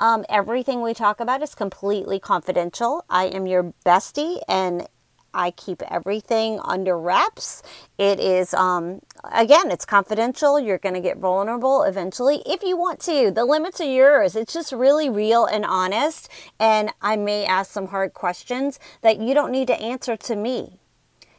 Um, 0.00 0.24
everything 0.28 0.80
we 0.80 0.94
talk 0.94 1.20
about 1.20 1.42
is 1.42 1.54
completely 1.54 2.18
confidential. 2.18 3.04
I 3.10 3.26
am 3.26 3.46
your 3.46 3.74
bestie, 3.84 4.40
and 4.48 4.88
I 5.34 5.50
keep 5.50 5.82
everything 5.82 6.60
under 6.62 6.96
wraps. 6.96 7.62
It 7.98 8.20
is, 8.20 8.54
um, 8.54 9.00
again, 9.32 9.70
it's 9.70 9.84
confidential. 9.84 10.58
You're 10.60 10.78
going 10.78 10.94
to 10.94 11.00
get 11.00 11.18
vulnerable 11.18 11.82
eventually 11.82 12.42
if 12.46 12.62
you 12.62 12.76
want 12.76 13.00
to. 13.00 13.30
The 13.30 13.44
limits 13.44 13.80
are 13.80 13.92
yours. 13.92 14.36
It's 14.36 14.52
just 14.52 14.72
really 14.72 15.10
real 15.10 15.44
and 15.44 15.64
honest. 15.64 16.28
And 16.58 16.90
I 17.02 17.16
may 17.16 17.44
ask 17.44 17.70
some 17.70 17.88
hard 17.88 18.14
questions 18.14 18.78
that 19.02 19.18
you 19.18 19.34
don't 19.34 19.52
need 19.52 19.66
to 19.66 19.80
answer 19.80 20.16
to 20.16 20.36
me. 20.36 20.78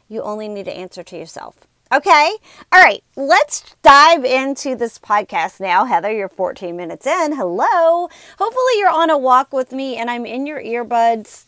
You 0.08 0.22
only 0.22 0.46
need 0.46 0.66
to 0.66 0.76
answer 0.76 1.02
to 1.02 1.18
yourself. 1.18 1.66
Okay. 1.92 2.36
All 2.72 2.80
right. 2.80 3.02
Let's 3.16 3.74
dive 3.82 4.24
into 4.24 4.74
this 4.74 4.98
podcast 4.98 5.60
now. 5.60 5.84
Heather, 5.84 6.12
you're 6.12 6.28
14 6.28 6.76
minutes 6.76 7.06
in. 7.06 7.36
Hello. 7.36 8.08
Hopefully, 8.38 8.72
you're 8.78 8.90
on 8.90 9.08
a 9.08 9.16
walk 9.16 9.52
with 9.52 9.72
me 9.72 9.96
and 9.96 10.10
I'm 10.10 10.26
in 10.26 10.46
your 10.46 10.60
earbuds 10.60 11.44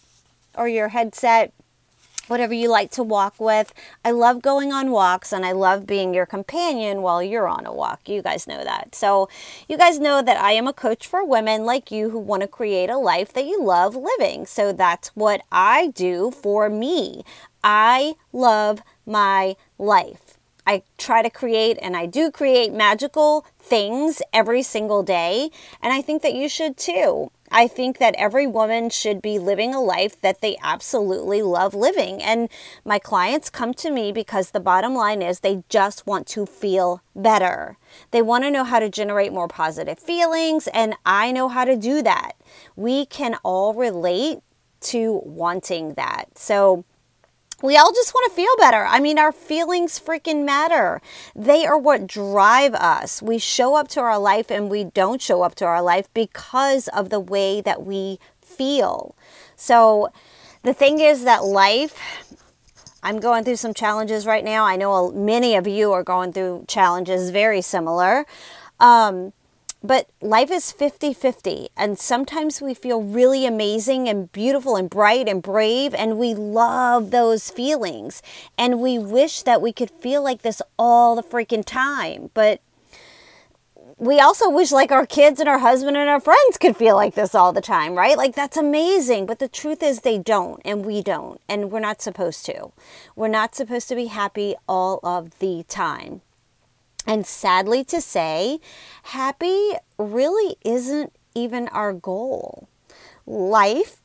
or 0.55 0.69
your 0.69 0.89
headset 0.89 1.53
whatever 2.29 2.55
you 2.55 2.69
like 2.69 2.91
to 2.93 3.03
walk 3.03 3.35
with. 3.39 3.73
I 4.05 4.11
love 4.11 4.43
going 4.43 4.73
on 4.73 4.91
walks 4.91 5.33
and 5.33 5.45
I 5.45 5.53
love 5.53 5.87
being 5.87 6.15
your 6.15 6.27
companion 6.27 7.03
while 7.03 7.23
you're 7.23 7.49
on 7.49 7.67
a 7.67 7.73
walk. 7.73 8.09
You 8.09 8.23
guys 8.23 8.47
know 8.47 8.63
that. 8.65 8.95
So, 8.95 9.29
you 9.69 9.77
guys 9.77 9.99
know 9.99 10.23
that 10.23 10.41
I 10.41 10.53
am 10.53 10.69
a 10.69 10.73
coach 10.73 11.07
for 11.07 11.25
women 11.25 11.65
like 11.65 11.91
you 11.91 12.11
who 12.11 12.19
want 12.19 12.43
to 12.43 12.49
create 12.49 12.91
a 12.91 12.99
life 12.99 13.33
that 13.33 13.47
you 13.47 13.63
love 13.63 13.97
living. 13.97 14.47
So, 14.47 14.73
that's 14.73 15.09
what 15.09 15.43
I 15.51 15.89
do 15.89 16.31
for 16.31 16.69
me. 16.69 17.25
I 17.63 18.15
love 18.33 18.83
my 19.07 19.57
life. 19.79 20.39
I 20.67 20.83
try 20.99 21.23
to 21.23 21.31
create 21.31 21.79
and 21.81 21.97
I 21.97 22.05
do 22.05 22.31
create 22.31 22.75
magical 22.75 23.47
things 23.59 24.21
every 24.35 24.63
single 24.63 25.03
day. 25.03 25.51
And 25.81 25.95
I 25.95 26.03
think 26.03 26.21
that 26.23 26.35
you 26.35 26.47
should 26.47 26.77
too. 26.77 27.31
I 27.51 27.69
think 27.69 27.99
that 27.99 28.15
every 28.17 28.47
woman 28.47 28.91
should 28.91 29.23
be 29.23 29.39
living 29.39 29.75
a 29.75 29.81
life 29.81 30.21
that 30.21 30.41
they 30.41 30.57
absolutely 30.63 31.43
love 31.43 31.75
living. 31.75 32.23
And 32.23 32.49
my 32.85 32.99
clients 32.99 33.51
come 33.51 33.75
to 33.75 33.91
me 33.91 34.13
because 34.13 34.51
the 34.51 34.61
bottom 34.61 34.95
line 34.95 35.23
is 35.23 35.41
they 35.41 35.65
just 35.69 36.07
want 36.07 36.27
to 36.29 36.47
feel 36.47 37.03
better. 37.15 37.77
They 38.11 38.23
want 38.23 38.45
to 38.45 38.51
know 38.51 38.65
how 38.65 38.79
to 38.79 38.89
generate 38.89 39.33
more 39.33 39.49
positive 39.49 39.99
feelings, 39.99 40.69
and 40.69 40.95
I 41.05 41.33
know 41.33 41.49
how 41.49 41.65
to 41.65 41.77
do 41.77 42.03
that. 42.03 42.33
We 42.77 43.07
can 43.07 43.37
all 43.43 43.75
relate 43.75 44.39
to 44.81 45.21
wanting 45.25 45.95
that. 45.95 46.39
So, 46.39 46.85
we 47.63 47.77
all 47.77 47.93
just 47.93 48.15
want 48.15 48.31
to 48.31 48.37
feel 48.37 48.55
better. 48.59 48.85
I 48.85 49.01
mean, 49.01 49.19
our 49.19 49.33
feelings 49.33 49.99
freaking 49.99 50.45
matter. 50.45 51.01
They 51.35 51.67
are 51.67 51.79
what 51.79 52.07
drive 52.07 52.75
us. 52.75 53.21
We 53.21 53.39
show 53.39 53.75
up 53.75 53.89
to 53.89 54.01
our 54.01 54.19
life 54.19 54.51
and 54.51 54.71
we 54.71 54.85
don't 54.85 55.21
show 55.21 55.43
up 55.43 55.57
to 55.57 55.65
our 55.65 55.83
life 55.83 56.09
because 56.15 56.89
of 56.89 57.11
the 57.11 57.21
way 57.21 57.61
that 57.61 57.85
we 57.85 58.21
feel. 58.41 59.17
So, 59.57 60.13
the 60.63 60.75
thing 60.75 61.01
is 61.01 61.25
that 61.25 61.45
life, 61.45 62.35
I'm 63.03 63.21
going 63.21 63.45
through 63.45 63.57
some 63.57 63.75
challenges 63.75 64.27
right 64.27 64.45
now. 64.45 64.65
I 64.65 64.77
know 64.77 65.11
many 65.13 65.55
of 65.57 65.67
you 65.67 65.93
are 65.93 66.03
going 66.03 66.33
through 66.33 66.65
challenges 66.69 67.31
very 67.31 67.63
similar. 67.63 68.27
Um, 68.81 69.33
but 69.83 70.09
life 70.21 70.51
is 70.51 70.73
50 70.73 71.15
50. 71.15 71.69
And 71.77 71.99
sometimes 71.99 72.61
we 72.61 72.75
feel 72.75 73.03
really 73.03 73.47
amazing 73.47 74.09
and 74.09 74.31
beautiful 74.33 74.77
and 74.77 74.91
bright 74.91 75.29
and 75.29 75.43
brave. 75.43 75.95
And 75.95 76.19
we 76.19 76.35
love 76.35 77.11
those 77.11 77.51
feelings. 77.51 78.23
And 78.57 78.81
we 78.81 78.99
wish 78.99 79.43
that 79.43 79.63
we 79.63 79.73
could 79.73 79.91
feel 79.91 80.23
like 80.23 80.43
this 80.43 80.61
all 80.79 81.15
the 81.15 81.23
freaking 81.23 81.65
time. 81.65 82.31
But 82.35 82.61
we 83.99 84.21
also 84.21 84.49
wish 84.49 84.71
like 84.71 84.93
our 84.93 85.07
kids 85.07 85.41
and 85.41 85.49
our 85.49 85.59
husband 85.59 85.97
and 85.97 86.09
our 86.09 86.21
friends 86.21 86.57
could 86.59 86.77
feel 86.77 86.95
like 86.95 87.15
this 87.15 87.35
all 87.35 87.53
the 87.53 87.61
time, 87.61 87.95
right? 87.95 88.17
Like 88.17 88.35
that's 88.35 88.57
amazing. 88.57 89.27
But 89.27 89.39
the 89.39 89.49
truth 89.49 89.83
is 89.83 90.01
they 90.01 90.19
don't 90.19 90.61
and 90.65 90.85
we 90.85 91.03
don't. 91.03 91.41
And 91.49 91.71
we're 91.71 91.81
not 91.81 92.03
supposed 92.03 92.45
to. 92.47 92.73
We're 93.17 93.29
not 93.29 93.55
supposed 93.55 93.89
to 93.89 93.97
be 93.97 94.07
happy 94.07 94.55
all 94.69 95.01
of 95.03 95.39
the 95.39 95.65
time. 95.69 96.23
And 97.09 97.27
sadly 97.27 97.85
to 97.85 98.03
say, 98.03 98.61
happy 99.05 99.73
really 99.99 100.57
isn't 100.63 101.17
even 101.35 101.67
our 101.69 101.95
goal. 101.95 102.69
Life 103.25 104.03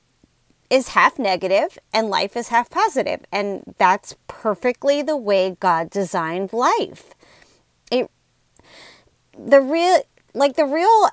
is 0.70 0.90
half 0.90 1.20
negative 1.20 1.78
and 1.94 2.10
life 2.10 2.38
is 2.38 2.48
half 2.48 2.70
positive, 2.70 3.26
and 3.30 3.76
that's 3.78 4.16
perfectly 4.28 5.02
the 5.02 5.18
way 5.18 5.58
God 5.60 5.90
designed 5.90 6.54
life. 6.54 7.14
It 7.92 8.10
the 9.38 9.60
real 9.60 10.00
like 10.34 10.56
the 10.56 10.66
real 10.66 11.10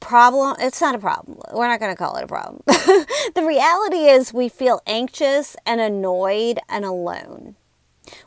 problem 0.00 0.56
it's 0.60 0.80
not 0.80 0.94
a 0.94 0.98
problem 0.98 1.36
we're 1.52 1.66
not 1.66 1.80
going 1.80 1.90
to 1.90 1.98
call 1.98 2.14
it 2.14 2.22
a 2.22 2.26
problem 2.28 2.62
the 2.68 3.44
reality 3.44 4.06
is 4.06 4.32
we 4.32 4.48
feel 4.48 4.80
anxious 4.86 5.56
and 5.66 5.80
annoyed 5.80 6.60
and 6.68 6.84
alone 6.84 7.56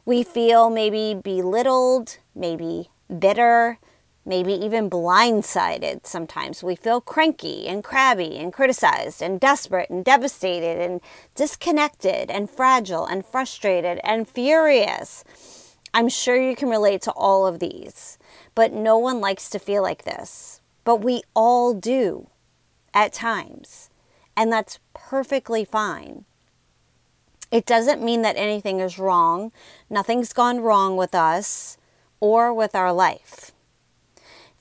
we 0.05 0.23
feel 0.23 0.69
maybe 0.69 1.19
belittled, 1.21 2.17
maybe 2.35 2.89
bitter, 3.19 3.79
maybe 4.25 4.53
even 4.53 4.89
blindsided 4.89 6.05
sometimes. 6.05 6.63
We 6.63 6.75
feel 6.75 7.01
cranky 7.01 7.67
and 7.67 7.83
crabby 7.83 8.37
and 8.37 8.53
criticized 8.53 9.21
and 9.21 9.39
desperate 9.39 9.89
and 9.89 10.05
devastated 10.05 10.79
and 10.79 11.01
disconnected 11.35 12.29
and 12.29 12.49
fragile 12.49 13.05
and 13.05 13.25
frustrated 13.25 13.99
and 14.03 14.27
furious. 14.27 15.23
I'm 15.93 16.07
sure 16.07 16.41
you 16.41 16.55
can 16.55 16.69
relate 16.69 17.01
to 17.03 17.11
all 17.11 17.45
of 17.45 17.59
these, 17.59 18.17
but 18.55 18.71
no 18.71 18.97
one 18.97 19.19
likes 19.19 19.49
to 19.49 19.59
feel 19.59 19.81
like 19.81 20.03
this. 20.03 20.61
But 20.83 20.97
we 20.97 21.23
all 21.35 21.73
do 21.73 22.29
at 22.93 23.13
times, 23.13 23.89
and 24.37 24.51
that's 24.51 24.79
perfectly 24.93 25.65
fine. 25.65 26.25
It 27.51 27.65
doesn't 27.65 28.01
mean 28.01 28.21
that 28.21 28.37
anything 28.37 28.79
is 28.79 28.97
wrong. 28.97 29.51
Nothing's 29.89 30.31
gone 30.31 30.61
wrong 30.61 30.95
with 30.95 31.13
us 31.13 31.77
or 32.21 32.53
with 32.53 32.73
our 32.73 32.93
life. 32.93 33.51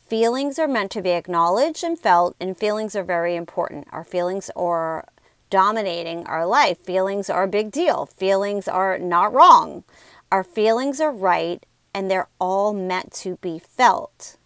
Feelings 0.08 0.58
are 0.58 0.66
meant 0.66 0.90
to 0.90 1.02
be 1.02 1.10
acknowledged 1.10 1.84
and 1.84 1.96
felt, 1.96 2.34
and 2.40 2.58
feelings 2.58 2.96
are 2.96 3.04
very 3.04 3.36
important. 3.36 3.86
Our 3.92 4.02
feelings 4.02 4.50
are 4.56 5.06
dominating 5.50 6.26
our 6.26 6.44
life. 6.46 6.78
Feelings 6.78 7.30
are 7.30 7.44
a 7.44 7.48
big 7.48 7.70
deal. 7.70 8.06
Feelings 8.06 8.66
are 8.66 8.98
not 8.98 9.32
wrong. 9.32 9.84
Our 10.32 10.42
feelings 10.42 11.00
are 11.00 11.12
right, 11.12 11.64
and 11.94 12.10
they're 12.10 12.28
all 12.40 12.72
meant 12.72 13.12
to 13.14 13.36
be 13.36 13.60
felt. 13.60 14.36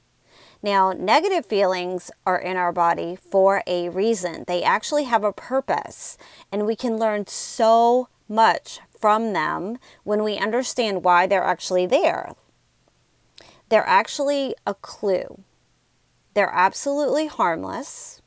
Now, 0.63 0.93
negative 0.93 1.45
feelings 1.45 2.11
are 2.27 2.39
in 2.39 2.57
our 2.57 2.73
body 2.73 3.17
for 3.17 3.63
a 3.67 3.91
reason. 3.91 4.45
They 4.47 4.63
actually 4.63 5.05
have 5.05 5.25
a 5.25 5.33
purpose, 5.33 6.17
and 6.51 6.67
we 6.67 6.75
can 6.75 6.99
learn 6.99 7.27
so 7.27 8.09
much 8.29 8.81
from 8.99 9.35
them 9.35 9.79
when 10.05 10.23
we 10.23 10.39
understand 10.39 11.05
why 11.05 11.27
they're 11.27 11.45
actually 11.45 11.87
there. 11.87 12.35
They're 13.75 13.89
actually 13.89 14.55
a 14.65 14.75
clue. 14.75 15.41
They're 16.35 16.55
absolutely 16.55 17.27
harmless 17.27 18.23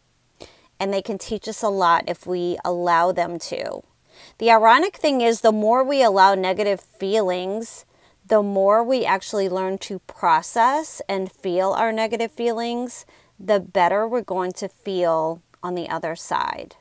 and 0.78 0.94
they 0.94 1.02
can 1.02 1.18
teach 1.18 1.48
us 1.48 1.62
a 1.64 1.70
lot 1.70 2.04
if 2.06 2.28
we 2.28 2.58
allow 2.66 3.14
them 3.14 3.40
to. 3.40 3.82
The 4.40 4.52
ironic 4.52 4.98
thing 4.98 5.22
is, 5.22 5.40
the 5.40 5.54
more 5.54 5.86
we 5.86 6.04
allow 6.04 6.36
negative 6.36 6.82
feelings, 6.82 7.86
the 8.26 8.44
more 8.44 8.84
we 8.84 9.06
actually 9.06 9.48
learn 9.48 9.78
to 9.78 10.00
process 10.00 11.02
and 11.08 11.32
feel 11.32 11.72
our 11.72 11.94
negative 11.94 12.34
feelings, 12.34 13.06
the 13.40 13.62
better 13.62 14.06
we're 14.06 14.24
going 14.24 14.52
to 14.52 14.68
feel 14.68 15.42
on 15.64 15.76
the 15.76 15.88
other 15.88 16.18
side. 16.18 16.76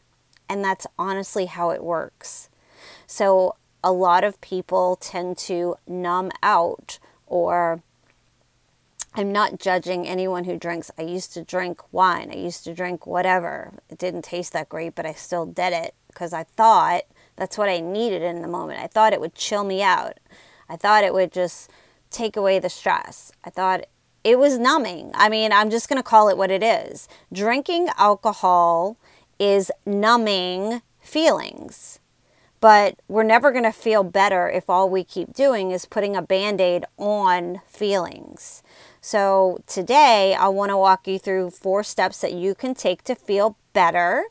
And 0.48 0.64
that's 0.64 0.88
honestly 0.98 1.46
how 1.46 1.70
it 1.70 1.84
works. 1.84 2.48
So 3.06 3.54
a 3.84 3.92
lot 3.92 4.24
of 4.24 4.40
people 4.40 4.96
tend 4.96 5.38
to 5.38 5.76
numb 5.86 6.32
out 6.42 6.98
or 7.28 7.84
I'm 9.18 9.32
not 9.32 9.58
judging 9.58 10.06
anyone 10.06 10.44
who 10.44 10.58
drinks. 10.58 10.90
I 10.98 11.02
used 11.02 11.32
to 11.32 11.42
drink 11.42 11.80
wine. 11.90 12.28
I 12.30 12.36
used 12.36 12.64
to 12.64 12.74
drink 12.74 13.06
whatever. 13.06 13.72
It 13.88 13.96
didn't 13.96 14.26
taste 14.26 14.52
that 14.52 14.68
great, 14.68 14.94
but 14.94 15.06
I 15.06 15.14
still 15.14 15.46
did 15.46 15.72
it 15.72 15.94
because 16.08 16.34
I 16.34 16.44
thought 16.44 17.04
that's 17.34 17.56
what 17.56 17.70
I 17.70 17.80
needed 17.80 18.20
in 18.20 18.42
the 18.42 18.48
moment. 18.48 18.78
I 18.78 18.88
thought 18.88 19.14
it 19.14 19.20
would 19.22 19.34
chill 19.34 19.64
me 19.64 19.82
out. 19.82 20.18
I 20.68 20.76
thought 20.76 21.02
it 21.02 21.14
would 21.14 21.32
just 21.32 21.70
take 22.10 22.36
away 22.36 22.58
the 22.58 22.68
stress. 22.68 23.32
I 23.42 23.48
thought 23.48 23.86
it 24.22 24.38
was 24.38 24.58
numbing. 24.58 25.12
I 25.14 25.30
mean, 25.30 25.50
I'm 25.50 25.70
just 25.70 25.88
going 25.88 25.98
to 25.98 26.02
call 26.02 26.28
it 26.28 26.36
what 26.36 26.50
it 26.50 26.62
is. 26.62 27.08
Drinking 27.32 27.88
alcohol 27.96 28.98
is 29.38 29.72
numbing 29.86 30.82
feelings. 31.00 32.00
But 32.60 33.00
we're 33.08 33.22
never 33.22 33.50
going 33.50 33.64
to 33.64 33.72
feel 33.72 34.02
better 34.02 34.50
if 34.50 34.68
all 34.68 34.90
we 34.90 35.04
keep 35.04 35.32
doing 35.32 35.70
is 35.70 35.86
putting 35.86 36.16
a 36.16 36.22
band 36.22 36.60
aid 36.60 36.84
on 36.98 37.60
feelings. 37.66 38.62
So, 39.08 39.60
today 39.68 40.34
I 40.34 40.48
want 40.48 40.70
to 40.70 40.76
walk 40.76 41.06
you 41.06 41.20
through 41.20 41.50
four 41.50 41.84
steps 41.84 42.20
that 42.22 42.32
you 42.32 42.56
can 42.56 42.74
take 42.74 43.04
to 43.04 43.14
feel 43.14 43.56
better. 43.72 44.24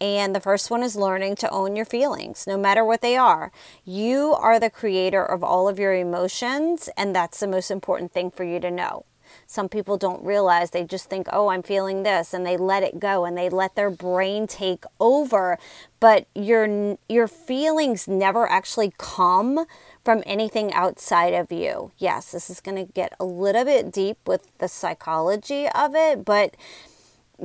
And 0.00 0.36
the 0.36 0.40
first 0.40 0.70
one 0.70 0.84
is 0.84 0.94
learning 0.94 1.34
to 1.36 1.50
own 1.50 1.74
your 1.74 1.84
feelings, 1.84 2.46
no 2.46 2.56
matter 2.56 2.84
what 2.84 3.00
they 3.00 3.16
are. 3.16 3.50
You 3.84 4.36
are 4.38 4.60
the 4.60 4.70
creator 4.70 5.24
of 5.24 5.42
all 5.42 5.68
of 5.68 5.80
your 5.80 5.92
emotions, 5.92 6.88
and 6.96 7.12
that's 7.12 7.40
the 7.40 7.48
most 7.48 7.72
important 7.72 8.12
thing 8.12 8.30
for 8.30 8.44
you 8.44 8.60
to 8.60 8.70
know. 8.70 9.04
Some 9.48 9.68
people 9.68 9.96
don't 9.96 10.24
realize, 10.24 10.70
they 10.70 10.84
just 10.84 11.10
think, 11.10 11.26
oh, 11.32 11.48
I'm 11.48 11.64
feeling 11.64 12.04
this, 12.04 12.32
and 12.32 12.46
they 12.46 12.56
let 12.56 12.84
it 12.84 13.00
go 13.00 13.24
and 13.24 13.36
they 13.36 13.48
let 13.48 13.74
their 13.74 13.90
brain 13.90 14.46
take 14.46 14.84
over. 15.00 15.58
But 15.98 16.28
your, 16.36 16.98
your 17.08 17.26
feelings 17.26 18.06
never 18.06 18.48
actually 18.48 18.92
come 18.96 19.66
from 20.04 20.22
anything 20.26 20.72
outside 20.72 21.32
of 21.32 21.50
you. 21.50 21.92
Yes, 21.96 22.32
this 22.32 22.50
is 22.50 22.60
going 22.60 22.76
to 22.76 22.92
get 22.92 23.14
a 23.18 23.24
little 23.24 23.64
bit 23.64 23.90
deep 23.90 24.18
with 24.26 24.56
the 24.58 24.68
psychology 24.68 25.66
of 25.68 25.94
it, 25.94 26.24
but 26.24 26.56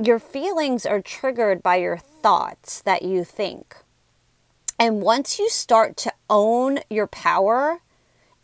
your 0.00 0.18
feelings 0.18 0.84
are 0.84 1.00
triggered 1.00 1.62
by 1.62 1.76
your 1.76 1.96
thoughts 1.96 2.80
that 2.82 3.02
you 3.02 3.24
think. 3.24 3.76
And 4.78 5.02
once 5.02 5.38
you 5.38 5.48
start 5.48 5.96
to 5.98 6.12
own 6.28 6.80
your 6.88 7.06
power 7.06 7.80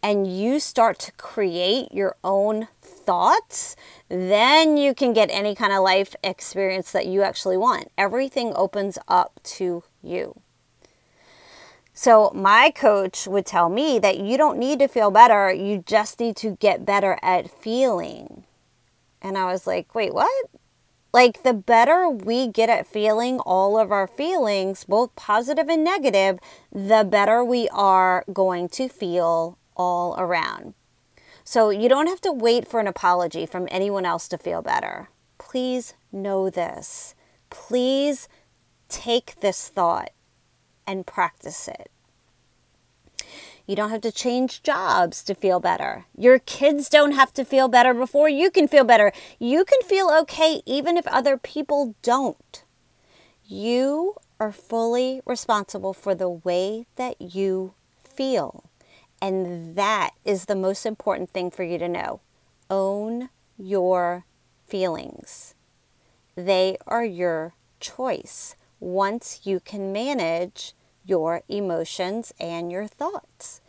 and 0.02 0.26
you 0.26 0.60
start 0.60 0.98
to 1.00 1.12
create 1.12 1.92
your 1.92 2.16
own 2.22 2.68
thoughts, 2.82 3.76
then 4.08 4.76
you 4.76 4.94
can 4.94 5.12
get 5.12 5.30
any 5.30 5.54
kind 5.54 5.72
of 5.72 5.82
life 5.82 6.14
experience 6.22 6.92
that 6.92 7.06
you 7.06 7.22
actually 7.22 7.56
want. 7.56 7.90
Everything 7.96 8.52
opens 8.54 8.98
up 9.08 9.40
to 9.44 9.82
you. 10.02 10.40
So, 11.98 12.30
my 12.34 12.70
coach 12.76 13.26
would 13.26 13.46
tell 13.46 13.70
me 13.70 13.98
that 14.00 14.18
you 14.18 14.36
don't 14.36 14.58
need 14.58 14.80
to 14.80 14.86
feel 14.86 15.10
better, 15.10 15.50
you 15.50 15.78
just 15.78 16.20
need 16.20 16.36
to 16.36 16.58
get 16.60 16.84
better 16.84 17.18
at 17.22 17.50
feeling. 17.50 18.44
And 19.22 19.38
I 19.38 19.46
was 19.46 19.66
like, 19.66 19.94
wait, 19.94 20.12
what? 20.12 20.50
Like, 21.14 21.42
the 21.42 21.54
better 21.54 22.06
we 22.10 22.48
get 22.48 22.68
at 22.68 22.86
feeling 22.86 23.40
all 23.40 23.78
of 23.78 23.90
our 23.92 24.06
feelings, 24.06 24.84
both 24.84 25.16
positive 25.16 25.70
and 25.70 25.82
negative, 25.82 26.38
the 26.70 27.02
better 27.02 27.42
we 27.42 27.66
are 27.70 28.26
going 28.30 28.68
to 28.76 28.90
feel 28.90 29.56
all 29.74 30.14
around. 30.18 30.74
So, 31.44 31.70
you 31.70 31.88
don't 31.88 32.08
have 32.08 32.20
to 32.20 32.32
wait 32.32 32.68
for 32.68 32.78
an 32.78 32.88
apology 32.88 33.46
from 33.46 33.68
anyone 33.70 34.04
else 34.04 34.28
to 34.28 34.36
feel 34.36 34.60
better. 34.60 35.08
Please 35.38 35.94
know 36.12 36.50
this. 36.50 37.14
Please 37.48 38.28
take 38.90 39.40
this 39.40 39.70
thought 39.70 40.10
and 40.86 41.06
practice 41.06 41.68
it. 41.68 41.90
You 43.66 43.74
don't 43.74 43.90
have 43.90 44.02
to 44.02 44.12
change 44.12 44.62
jobs 44.62 45.24
to 45.24 45.34
feel 45.34 45.58
better. 45.58 46.04
Your 46.16 46.38
kids 46.38 46.88
don't 46.88 47.12
have 47.12 47.32
to 47.34 47.44
feel 47.44 47.66
better 47.66 47.92
before 47.92 48.28
you 48.28 48.50
can 48.50 48.68
feel 48.68 48.84
better. 48.84 49.12
You 49.40 49.64
can 49.64 49.82
feel 49.82 50.08
okay 50.22 50.62
even 50.66 50.96
if 50.96 51.06
other 51.08 51.36
people 51.36 51.96
don't. 52.02 52.62
You 53.44 54.14
are 54.38 54.52
fully 54.52 55.20
responsible 55.26 55.92
for 55.92 56.14
the 56.14 56.28
way 56.28 56.86
that 56.94 57.20
you 57.20 57.74
feel. 58.04 58.70
And 59.20 59.74
that 59.74 60.10
is 60.24 60.44
the 60.44 60.54
most 60.54 60.86
important 60.86 61.30
thing 61.30 61.50
for 61.50 61.64
you 61.64 61.78
to 61.78 61.88
know. 61.88 62.20
Own 62.70 63.30
your 63.58 64.24
feelings. 64.66 65.54
They 66.36 66.76
are 66.86 67.04
your 67.04 67.54
choice 67.80 68.54
once 68.78 69.40
you 69.44 69.58
can 69.58 69.92
manage 69.92 70.74
your 71.06 71.42
emotions 71.48 72.32
and 72.38 72.70
your 72.70 72.86
thoughts. 72.86 73.60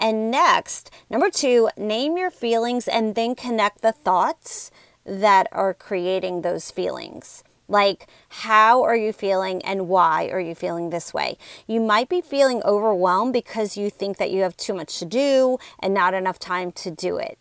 And 0.00 0.30
next, 0.30 0.90
number 1.10 1.30
two, 1.30 1.68
name 1.76 2.16
your 2.16 2.30
feelings 2.30 2.88
and 2.88 3.14
then 3.14 3.34
connect 3.34 3.82
the 3.82 3.92
thoughts 3.92 4.70
that 5.04 5.46
are 5.52 5.74
creating 5.74 6.42
those 6.42 6.70
feelings. 6.70 7.44
Like, 7.68 8.06
how 8.28 8.82
are 8.82 8.96
you 8.96 9.12
feeling 9.12 9.62
and 9.62 9.88
why 9.88 10.28
are 10.28 10.40
you 10.40 10.54
feeling 10.54 10.90
this 10.90 11.12
way? 11.12 11.36
You 11.66 11.80
might 11.80 12.08
be 12.08 12.20
feeling 12.20 12.62
overwhelmed 12.64 13.32
because 13.32 13.76
you 13.76 13.90
think 13.90 14.18
that 14.18 14.30
you 14.30 14.42
have 14.42 14.56
too 14.56 14.74
much 14.74 14.98
to 15.00 15.04
do 15.04 15.58
and 15.80 15.92
not 15.92 16.14
enough 16.14 16.38
time 16.38 16.70
to 16.72 16.90
do 16.90 17.16
it. 17.16 17.38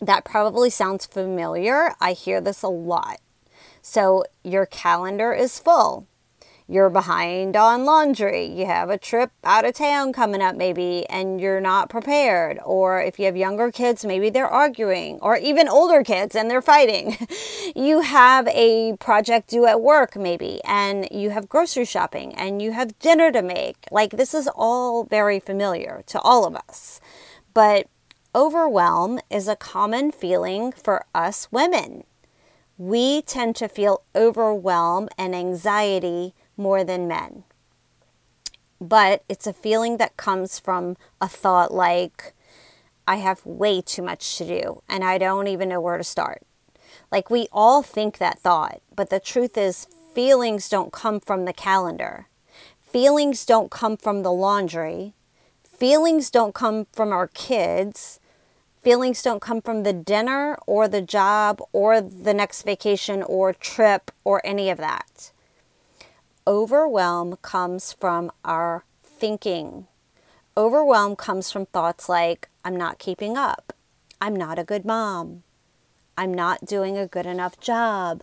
That 0.00 0.24
probably 0.24 0.70
sounds 0.70 1.06
familiar. 1.06 1.94
I 2.00 2.12
hear 2.12 2.40
this 2.40 2.62
a 2.62 2.68
lot. 2.68 3.20
So, 3.82 4.24
your 4.44 4.66
calendar 4.66 5.32
is 5.32 5.58
full 5.58 6.06
you're 6.70 6.90
behind 6.90 7.56
on 7.56 7.86
laundry, 7.86 8.44
you 8.44 8.66
have 8.66 8.90
a 8.90 8.98
trip 8.98 9.30
out 9.42 9.64
of 9.64 9.72
town 9.72 10.12
coming 10.12 10.42
up, 10.42 10.54
maybe, 10.54 11.06
and 11.08 11.40
you're 11.40 11.62
not 11.62 11.88
prepared. 11.88 12.58
Or 12.62 13.00
if 13.00 13.18
you 13.18 13.24
have 13.24 13.38
younger 13.38 13.72
kids, 13.72 14.04
maybe 14.04 14.28
they're 14.28 14.46
arguing, 14.46 15.18
or 15.22 15.38
even 15.38 15.66
older 15.66 16.04
kids 16.04 16.36
and 16.36 16.50
they're 16.50 16.60
fighting. 16.60 17.16
you 17.74 18.02
have 18.02 18.46
a 18.48 18.96
project 18.98 19.48
due 19.48 19.64
at 19.64 19.80
work, 19.80 20.14
maybe, 20.14 20.60
and 20.64 21.08
you 21.10 21.30
have 21.30 21.48
grocery 21.48 21.86
shopping 21.86 22.34
and 22.34 22.60
you 22.60 22.72
have 22.72 22.98
dinner 22.98 23.32
to 23.32 23.40
make. 23.40 23.86
Like, 23.90 24.10
this 24.10 24.34
is 24.34 24.46
all 24.54 25.04
very 25.04 25.40
familiar 25.40 26.02
to 26.08 26.20
all 26.20 26.46
of 26.46 26.54
us. 26.54 27.00
But 27.54 27.86
overwhelm 28.34 29.20
is 29.30 29.48
a 29.48 29.56
common 29.56 30.12
feeling 30.12 30.72
for 30.72 31.06
us 31.14 31.48
women. 31.50 32.04
We 32.76 33.22
tend 33.22 33.56
to 33.56 33.68
feel 33.68 34.02
overwhelm 34.14 35.08
and 35.16 35.34
anxiety 35.34 36.34
more 36.58 36.84
than 36.84 37.08
men. 37.08 37.44
But 38.80 39.24
it's 39.28 39.46
a 39.46 39.52
feeling 39.52 39.96
that 39.96 40.16
comes 40.16 40.58
from 40.58 40.96
a 41.20 41.28
thought 41.28 41.72
like, 41.72 42.34
I 43.06 43.16
have 43.16 43.46
way 43.46 43.80
too 43.80 44.02
much 44.02 44.36
to 44.36 44.46
do 44.46 44.82
and 44.88 45.02
I 45.02 45.18
don't 45.18 45.46
even 45.46 45.68
know 45.68 45.80
where 45.80 45.96
to 45.96 46.04
start. 46.04 46.42
Like 47.10 47.30
we 47.30 47.48
all 47.52 47.82
think 47.82 48.18
that 48.18 48.40
thought, 48.40 48.82
but 48.94 49.10
the 49.10 49.20
truth 49.20 49.56
is, 49.56 49.86
feelings 50.14 50.68
don't 50.68 50.92
come 50.92 51.20
from 51.20 51.44
the 51.44 51.52
calendar. 51.52 52.26
Feelings 52.82 53.44
don't 53.46 53.70
come 53.70 53.96
from 53.96 54.22
the 54.22 54.32
laundry. 54.32 55.14
Feelings 55.62 56.30
don't 56.30 56.54
come 56.54 56.86
from 56.92 57.12
our 57.12 57.28
kids. 57.28 58.20
Feelings 58.82 59.22
don't 59.22 59.40
come 59.40 59.60
from 59.60 59.82
the 59.82 59.92
dinner 59.92 60.56
or 60.66 60.88
the 60.88 61.02
job 61.02 61.60
or 61.72 62.00
the 62.00 62.34
next 62.34 62.62
vacation 62.62 63.22
or 63.22 63.52
trip 63.52 64.10
or 64.24 64.40
any 64.44 64.70
of 64.70 64.78
that 64.78 65.32
overwhelm 66.48 67.36
comes 67.42 67.92
from 67.92 68.32
our 68.42 68.82
thinking. 69.04 69.86
Overwhelm 70.56 71.14
comes 71.14 71.52
from 71.52 71.66
thoughts 71.66 72.08
like, 72.08 72.48
I'm 72.64 72.74
not 72.74 72.98
keeping 72.98 73.36
up. 73.36 73.74
I'm 74.18 74.34
not 74.34 74.58
a 74.58 74.64
good 74.64 74.86
mom. 74.86 75.42
I'm 76.16 76.32
not 76.32 76.64
doing 76.64 76.96
a 76.96 77.06
good 77.06 77.26
enough 77.26 77.60
job. 77.60 78.22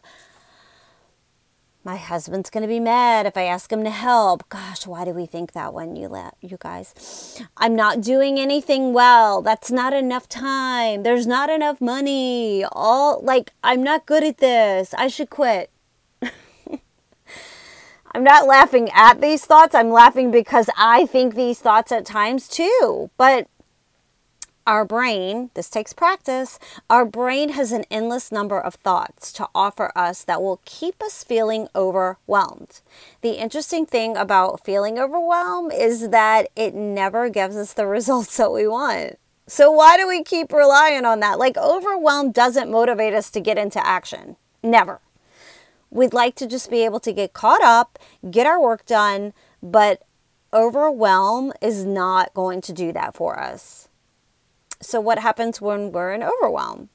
My 1.84 1.98
husband's 1.98 2.50
going 2.50 2.64
to 2.64 2.68
be 2.68 2.80
mad 2.80 3.28
if 3.28 3.38
I 3.38 3.44
ask 3.44 3.72
him 3.72 3.84
to 3.84 3.92
help. 3.92 4.50
Gosh, 4.50 4.88
why 4.88 5.06
do 5.06 5.12
we 5.12 5.28
think 5.28 5.52
that 5.52 5.72
one, 5.72 5.96
you, 5.96 6.08
la- 6.08 6.32
you 6.42 6.58
guys? 6.60 7.40
I'm 7.58 7.76
not 7.76 8.02
doing 8.02 8.40
anything 8.40 8.92
well. 8.92 9.44
That's 9.44 9.70
not 9.70 9.94
enough 9.94 10.28
time. 10.28 11.04
There's 11.04 11.28
not 11.28 11.52
enough 11.52 11.80
money. 11.80 12.66
All 12.72 13.22
like, 13.22 13.52
I'm 13.64 13.84
not 13.84 14.08
good 14.08 14.24
at 14.24 14.40
this. 14.40 14.96
I 14.96 15.10
should 15.10 15.30
quit. 15.30 15.70
I'm 18.16 18.24
not 18.24 18.48
laughing 18.48 18.90
at 18.94 19.20
these 19.20 19.44
thoughts. 19.44 19.76
I'm 19.76 19.90
laughing 19.90 20.32
because 20.32 20.70
I 20.78 21.06
think 21.06 21.36
these 21.36 21.60
thoughts 21.60 21.92
at 21.92 22.06
times 22.06 22.48
too. 22.48 23.10
But 23.18 23.50
our 24.66 24.86
brain, 24.86 25.50
this 25.54 25.70
takes 25.70 25.92
practice, 25.92 26.58
our 26.90 27.04
brain 27.04 27.50
has 27.50 27.74
an 27.74 27.84
endless 27.92 28.32
number 28.32 28.58
of 28.58 28.76
thoughts 28.76 29.34
to 29.34 29.50
offer 29.54 29.92
us 29.98 30.24
that 30.24 30.42
will 30.42 30.62
keep 30.64 31.04
us 31.04 31.26
feeling 31.26 31.68
overwhelmed. 31.76 32.80
The 33.20 33.32
interesting 33.32 33.86
thing 33.86 34.16
about 34.16 34.64
feeling 34.64 34.98
overwhelmed 34.98 35.74
is 35.74 36.08
that 36.12 36.48
it 36.56 36.74
never 36.74 37.28
gives 37.28 37.58
us 37.58 37.74
the 37.74 37.86
results 37.98 38.38
that 38.38 38.54
we 38.54 38.66
want. 38.66 39.20
So, 39.46 39.70
why 39.70 39.98
do 39.98 40.08
we 40.08 40.24
keep 40.24 40.54
relying 40.54 41.04
on 41.04 41.20
that? 41.20 41.38
Like, 41.38 41.58
overwhelm 41.58 42.32
doesn't 42.32 42.72
motivate 42.72 43.14
us 43.14 43.30
to 43.32 43.42
get 43.42 43.58
into 43.58 43.86
action. 43.86 44.38
Never. 44.64 45.02
We'd 45.96 46.14
like 46.14 46.36
to 46.36 46.46
just 46.46 46.70
be 46.70 46.84
able 46.84 47.00
to 47.00 47.14
get 47.14 47.32
caught 47.32 47.64
up, 47.64 47.98
get 48.30 48.46
our 48.46 48.62
work 48.62 48.86
done, 48.86 49.32
but 49.64 50.04
overwhelm 50.52 51.54
is 51.62 51.86
not 51.86 52.34
going 52.34 52.60
to 52.64 52.74
do 52.74 52.92
that 52.92 53.16
for 53.16 53.40
us. 53.40 53.88
So, 54.82 55.00
what 55.00 55.20
happens 55.20 55.62
when 55.62 55.94
we're 55.94 56.14
in 56.14 56.22
overwhelm? 56.22 56.90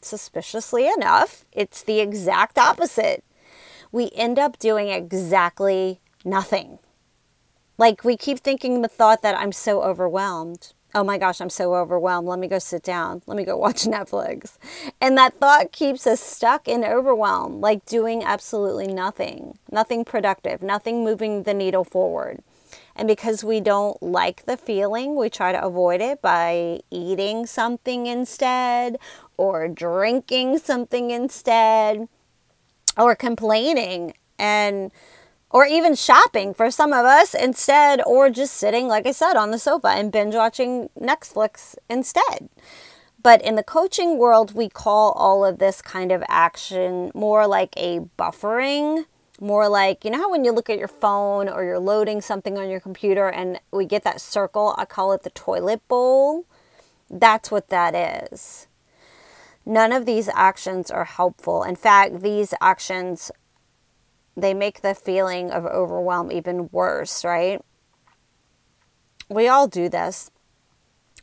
Suspiciously 0.00 0.86
enough, 0.86 1.44
it's 1.50 1.82
the 1.82 1.98
exact 1.98 2.56
opposite. 2.56 3.24
We 3.90 4.12
end 4.14 4.38
up 4.38 4.60
doing 4.60 4.88
exactly 4.88 5.98
nothing. 6.24 6.78
Like, 7.76 8.04
we 8.04 8.16
keep 8.16 8.38
thinking 8.38 8.82
the 8.82 8.88
thought 8.88 9.20
that 9.22 9.36
I'm 9.36 9.50
so 9.50 9.82
overwhelmed 9.82 10.74
oh 10.94 11.04
my 11.04 11.18
gosh, 11.18 11.40
I'm 11.40 11.50
so 11.50 11.74
overwhelmed. 11.74 12.28
Let 12.28 12.38
me 12.38 12.46
go 12.46 12.58
sit 12.58 12.82
down. 12.82 13.22
Let 13.26 13.36
me 13.36 13.44
go 13.44 13.56
watch 13.64 13.84
Netflix. 13.84 14.58
And 15.00 15.18
that 15.18 15.34
thought 15.34 15.72
keeps 15.72 16.06
us 16.06 16.20
stuck 16.20 16.68
in 16.68 16.84
overwhelm, 16.84 17.60
like 17.60 17.84
doing 17.84 18.22
absolutely 18.22 18.86
nothing, 18.86 19.58
nothing 19.70 20.04
productive, 20.04 20.62
nothing 20.62 21.04
moving 21.04 21.42
the 21.42 21.54
needle 21.54 21.84
forward. 21.84 22.40
And 22.96 23.08
because 23.08 23.42
we 23.42 23.60
don't 23.60 24.00
like 24.02 24.44
the 24.46 24.56
feeling, 24.56 25.16
we 25.16 25.28
try 25.28 25.50
to 25.50 25.64
avoid 25.64 26.00
it 26.00 26.22
by 26.22 26.80
eating 26.90 27.44
something 27.44 28.06
instead, 28.06 28.98
or 29.36 29.66
drinking 29.66 30.58
something 30.58 31.10
instead, 31.10 32.08
or 32.96 33.16
complaining. 33.16 34.14
And 34.38 34.92
or 35.54 35.64
even 35.64 35.94
shopping 35.94 36.52
for 36.52 36.68
some 36.68 36.92
of 36.92 37.06
us 37.06 37.32
instead, 37.32 38.02
or 38.04 38.28
just 38.28 38.54
sitting, 38.54 38.88
like 38.88 39.06
I 39.06 39.12
said, 39.12 39.36
on 39.36 39.52
the 39.52 39.58
sofa 39.58 39.86
and 39.86 40.10
binge 40.10 40.34
watching 40.34 40.90
Netflix 41.00 41.76
instead. 41.88 42.48
But 43.22 43.40
in 43.40 43.54
the 43.54 43.62
coaching 43.62 44.18
world, 44.18 44.52
we 44.52 44.68
call 44.68 45.12
all 45.12 45.44
of 45.44 45.58
this 45.58 45.80
kind 45.80 46.10
of 46.10 46.24
action 46.28 47.12
more 47.14 47.46
like 47.46 47.72
a 47.76 48.00
buffering, 48.18 49.04
more 49.40 49.68
like, 49.68 50.04
you 50.04 50.10
know 50.10 50.18
how 50.18 50.30
when 50.32 50.44
you 50.44 50.50
look 50.50 50.68
at 50.68 50.78
your 50.78 50.88
phone 50.88 51.48
or 51.48 51.62
you're 51.62 51.78
loading 51.78 52.20
something 52.20 52.58
on 52.58 52.68
your 52.68 52.80
computer 52.80 53.28
and 53.28 53.60
we 53.70 53.86
get 53.86 54.02
that 54.02 54.20
circle, 54.20 54.74
I 54.76 54.84
call 54.86 55.12
it 55.12 55.22
the 55.22 55.30
toilet 55.30 55.86
bowl. 55.86 56.46
That's 57.08 57.52
what 57.52 57.68
that 57.68 57.94
is. 58.32 58.66
None 59.64 59.92
of 59.92 60.04
these 60.04 60.28
actions 60.34 60.90
are 60.90 61.04
helpful. 61.04 61.62
In 61.62 61.76
fact, 61.76 62.22
these 62.22 62.54
actions 62.60 63.30
they 64.36 64.54
make 64.54 64.82
the 64.82 64.94
feeling 64.94 65.50
of 65.50 65.64
overwhelm 65.64 66.32
even 66.32 66.68
worse, 66.72 67.24
right? 67.24 67.60
We 69.28 69.48
all 69.48 69.68
do 69.68 69.88
this. 69.88 70.30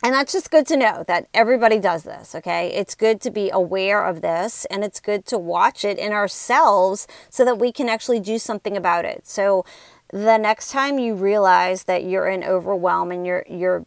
And 0.04 0.16
that's 0.16 0.34
just 0.34 0.50
good 0.50 0.66
to 0.68 0.78
know 0.78 1.04
that 1.08 1.28
everybody 1.32 1.78
does 1.78 2.04
this, 2.04 2.34
okay? 2.34 2.70
It's 2.74 2.96
good 2.96 3.22
to 3.22 3.30
be 3.30 3.52
aware 3.52 4.04
of 4.04 4.22
this 4.22 4.66
and 4.66 4.84
it's 4.84 5.00
good 5.00 5.26
to 5.28 5.38
watch 5.38 5.86
it 5.86 6.00
in 6.00 6.12
ourselves 6.12 7.08
so 7.30 7.46
that 7.46 7.60
we 7.60 7.72
can 7.72 7.88
actually 7.88 8.20
do 8.20 8.40
something 8.40 8.76
about 8.76 9.06
it. 9.06 9.28
So, 9.28 9.64
the 10.12 10.38
next 10.38 10.72
time 10.72 11.00
you 11.00 11.14
realize 11.14 11.84
that 11.84 12.04
you're 12.04 12.28
in 12.28 12.44
overwhelm 12.44 13.12
and 13.12 13.26
you're 13.26 13.46
you're 13.50 13.86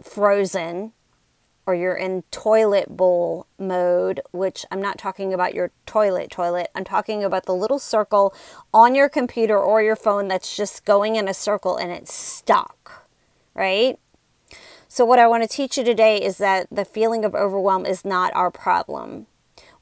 frozen 0.00 0.92
or 1.66 1.74
you're 1.74 1.94
in 1.94 2.22
toilet 2.30 2.96
bowl 2.96 3.46
mode, 3.58 4.20
which 4.32 4.66
I'm 4.70 4.82
not 4.82 4.98
talking 4.98 5.32
about 5.32 5.54
your 5.54 5.70
toilet 5.86 6.30
toilet. 6.30 6.68
I'm 6.74 6.84
talking 6.84 7.24
about 7.24 7.46
the 7.46 7.54
little 7.54 7.78
circle 7.78 8.34
on 8.72 8.94
your 8.94 9.08
computer 9.08 9.58
or 9.58 9.82
your 9.82 9.96
phone 9.96 10.28
that's 10.28 10.56
just 10.56 10.84
going 10.84 11.16
in 11.16 11.28
a 11.28 11.34
circle 11.34 11.76
and 11.76 11.90
it's 11.90 12.12
stuck, 12.12 13.06
right? 13.54 13.98
So, 14.88 15.04
what 15.04 15.18
I 15.18 15.26
want 15.26 15.42
to 15.42 15.48
teach 15.48 15.76
you 15.76 15.84
today 15.84 16.18
is 16.18 16.38
that 16.38 16.68
the 16.70 16.84
feeling 16.84 17.24
of 17.24 17.34
overwhelm 17.34 17.86
is 17.86 18.04
not 18.04 18.34
our 18.34 18.50
problem. 18.50 19.26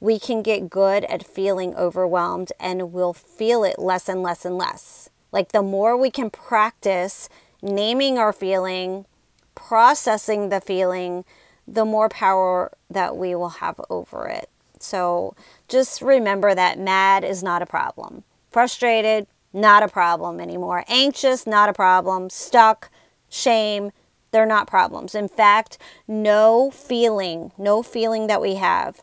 We 0.01 0.18
can 0.18 0.42
get 0.42 0.71
good 0.71 1.05
at 1.05 1.27
feeling 1.27 1.75
overwhelmed 1.75 2.53
and 2.59 2.92
we'll 2.92 3.12
feel 3.12 3.62
it 3.62 3.79
less 3.79 4.09
and 4.09 4.23
less 4.23 4.45
and 4.45 4.57
less. 4.57 5.11
Like 5.31 5.53
the 5.53 5.62
more 5.62 5.97
we 5.97 6.11
can 6.11 6.31
practice 6.31 7.29
naming 7.61 8.18
our 8.18 8.33
feeling, 8.33 9.07
processing 9.55 10.49
the 10.49 10.61
feeling, 10.61 11.25
the 11.66 11.85
more 11.85 12.09
power 12.09 12.72
that 12.90 13.16
we 13.16 13.35
will 13.35 13.48
have 13.48 13.81
over 13.88 14.27
it. 14.27 14.48
So 14.79 15.35
just 15.68 16.03
remember 16.03 16.55
that 16.55 16.79
mad 16.79 17.25
is 17.25 17.42
not 17.42 17.62
a 17.62 17.66
problem. 17.66 18.25
Frustrated, 18.51 19.27
not 19.53 19.83
a 19.83 19.88
problem 19.88 20.40
anymore. 20.40 20.85
Anxious, 20.88 21.46
not 21.46 21.68
a 21.68 21.72
problem. 21.72 22.31
Stuck, 22.31 22.90
shame, 23.29 23.92
they're 24.33 24.46
not 24.46 24.66
problems. 24.66 25.14
In 25.14 25.29
fact, 25.29 25.79
no 26.09 26.70
feeling, 26.70 27.53
no 27.57 27.83
feeling 27.83 28.27
that 28.27 28.40
we 28.40 28.57
have 28.57 29.03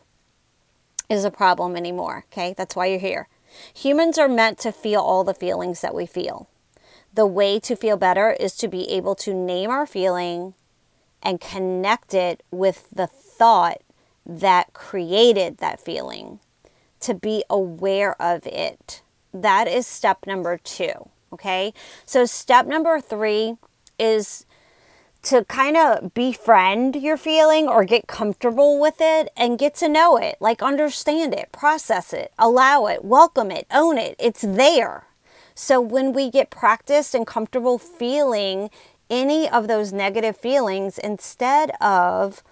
is 1.08 1.24
a 1.24 1.30
problem 1.30 1.76
anymore. 1.76 2.24
Okay, 2.32 2.54
that's 2.56 2.76
why 2.76 2.86
you're 2.86 2.98
here. 2.98 3.28
Humans 3.74 4.18
are 4.18 4.28
meant 4.28 4.58
to 4.58 4.72
feel 4.72 5.00
all 5.00 5.24
the 5.24 5.34
feelings 5.34 5.80
that 5.80 5.94
we 5.94 6.06
feel. 6.06 6.48
The 7.12 7.26
way 7.26 7.58
to 7.60 7.74
feel 7.74 7.96
better 7.96 8.30
is 8.30 8.54
to 8.56 8.68
be 8.68 8.88
able 8.90 9.16
to 9.16 9.34
name 9.34 9.70
our 9.70 9.86
feeling 9.86 10.54
and 11.22 11.40
connect 11.40 12.14
it 12.14 12.42
with 12.50 12.88
the 12.92 13.06
thought 13.06 13.82
that 14.26 14.72
created 14.72 15.58
that 15.58 15.80
feeling, 15.80 16.40
to 17.00 17.14
be 17.14 17.44
aware 17.48 18.20
of 18.20 18.46
it. 18.46 19.02
That 19.32 19.68
is 19.68 19.86
step 19.86 20.26
number 20.26 20.58
two. 20.58 21.08
Okay. 21.32 21.72
So, 22.04 22.24
step 22.26 22.66
number 22.66 23.00
three 23.00 23.56
is 23.98 24.46
to 25.22 25.44
kind 25.44 25.76
of 25.76 26.14
befriend 26.14 26.96
your 26.96 27.16
feeling 27.16 27.68
or 27.68 27.84
get 27.84 28.06
comfortable 28.06 28.80
with 28.80 28.96
it 29.00 29.30
and 29.36 29.58
get 29.58 29.74
to 29.76 29.88
know 29.88 30.16
it, 30.16 30.36
like 30.40 30.62
understand 30.62 31.34
it, 31.34 31.52
process 31.52 32.12
it, 32.12 32.32
allow 32.38 32.86
it, 32.86 33.04
welcome 33.04 33.50
it, 33.50 33.66
own 33.70 33.98
it. 33.98 34.16
It's 34.18 34.40
there. 34.40 35.04
So 35.54 35.78
when 35.80 36.14
we 36.14 36.30
get 36.30 36.48
practiced 36.48 37.14
and 37.14 37.26
comfortable 37.26 37.78
feeling 37.78 38.70
any 39.10 39.48
of 39.48 39.68
those 39.68 39.92
negative 39.92 40.36
feelings, 40.36 40.96
instead 40.98 41.72
of 41.80 42.42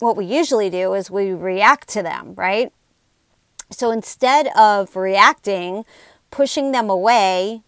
what 0.00 0.16
we 0.16 0.26
usually 0.26 0.68
do 0.68 0.92
is 0.94 1.10
we 1.10 1.32
react 1.32 1.88
to 1.90 2.02
them, 2.02 2.34
right? 2.34 2.72
So 3.70 3.90
instead 3.90 4.48
of 4.56 4.96
reacting, 4.96 5.84
pushing 6.30 6.72
them 6.72 6.90
away, 6.90 7.62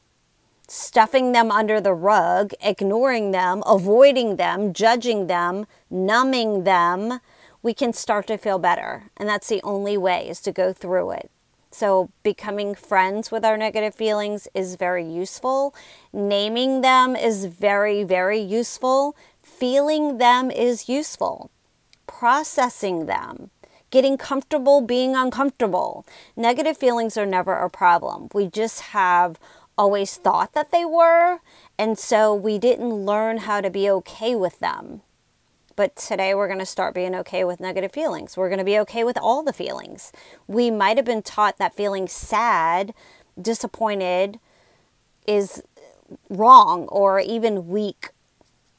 stuffing 0.69 1.33
them 1.33 1.51
under 1.51 1.81
the 1.81 1.95
rug, 1.95 2.53
ignoring 2.61 3.31
them, 3.31 3.63
avoiding 3.65 4.37
them, 4.37 4.73
judging 4.73 5.29
them, 5.29 5.67
numbing 5.89 6.65
them, 6.65 7.21
we 7.63 7.73
can 7.73 7.93
start 7.93 8.27
to 8.27 8.37
feel 8.37 8.59
better. 8.59 9.05
And 9.17 9.29
that's 9.29 9.49
the 9.49 9.63
only 9.63 9.97
way 9.97 10.29
is 10.29 10.41
to 10.43 10.53
go 10.53 10.73
through 10.73 11.13
it. 11.13 11.31
So, 11.79 12.09
becoming 12.23 12.75
friends 12.75 13.31
with 13.31 13.45
our 13.45 13.59
negative 13.59 13.95
feelings 13.95 14.49
is 14.55 14.77
very 14.77 15.05
useful. 15.05 15.75
Naming 16.11 16.81
them 16.81 17.15
is 17.15 17.45
very, 17.45 18.03
very 18.03 18.41
useful. 18.41 19.15
Feeling 19.43 20.17
them 20.17 20.51
is 20.51 20.89
useful. 20.89 21.51
Processing 22.07 23.05
them, 23.05 23.51
getting 23.91 24.17
comfortable 24.17 24.81
being 24.81 25.15
uncomfortable. 25.15 26.07
Negative 26.35 26.79
feelings 26.79 27.19
are 27.19 27.27
never 27.27 27.53
a 27.53 27.69
problem. 27.69 28.31
We 28.33 28.47
just 28.47 28.81
have 28.97 29.39
always 29.77 30.17
thought 30.17 30.55
that 30.55 30.71
they 30.71 30.87
were. 30.87 31.41
And 31.79 31.99
so 31.99 32.35
we 32.35 32.57
didn't 32.57 33.05
learn 33.05 33.37
how 33.37 33.61
to 33.61 33.69
be 33.69 33.91
okay 33.91 34.35
with 34.35 34.61
them. 34.61 35.03
But 35.77 35.95
today 35.95 36.35
we're 36.35 36.47
going 36.49 36.59
to 36.59 36.67
start 36.67 36.95
being 36.95 37.15
okay 37.15 37.45
with 37.45 37.61
negative 37.61 37.93
feelings. 37.93 38.37
We're 38.37 38.49
going 38.49 38.59
to 38.59 38.65
be 38.65 38.79
okay 38.81 39.05
with 39.05 39.19
all 39.19 39.43
the 39.43 39.53
feelings. 39.53 40.11
We 40.47 40.71
might 40.71 40.97
have 40.97 41.05
been 41.05 41.23
taught 41.23 41.59
that 41.59 41.77
feeling 41.77 42.09
sad, 42.09 42.95
disappointed 43.41 44.41
is 45.27 45.63
wrong 46.31 46.87
or 46.89 47.21
even 47.21 47.69
weak. 47.69 48.09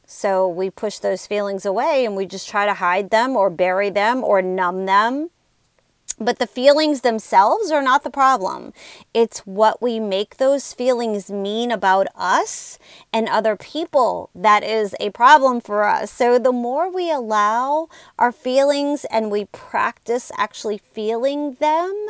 So 0.05 0.47
we 0.47 0.69
push 0.69 0.97
those 0.97 1.27
feelings 1.27 1.65
away 1.65 2.05
and 2.05 2.15
we 2.15 2.25
just 2.25 2.49
try 2.49 2.65
to 2.65 2.73
hide 2.73 3.11
them 3.11 3.35
or 3.35 3.49
bury 3.49 3.89
them 3.89 4.23
or 4.23 4.41
numb 4.41 4.85
them 4.85 5.29
but 6.19 6.39
the 6.39 6.47
feelings 6.47 7.01
themselves 7.01 7.71
are 7.71 7.81
not 7.81 8.03
the 8.03 8.09
problem. 8.09 8.73
It's 9.13 9.39
what 9.39 9.81
we 9.81 9.99
make 9.99 10.37
those 10.37 10.73
feelings 10.73 11.29
mean 11.29 11.71
about 11.71 12.07
us 12.15 12.79
and 13.13 13.27
other 13.27 13.55
people 13.55 14.29
that 14.33 14.63
is 14.63 14.95
a 14.99 15.11
problem 15.11 15.61
for 15.61 15.83
us. 15.83 16.11
So 16.11 16.39
the 16.39 16.51
more 16.51 16.91
we 16.91 17.11
allow 17.11 17.87
our 18.17 18.31
feelings 18.31 19.05
and 19.05 19.29
we 19.29 19.45
practice 19.45 20.31
actually 20.37 20.79
feeling 20.79 21.53
them, 21.55 22.07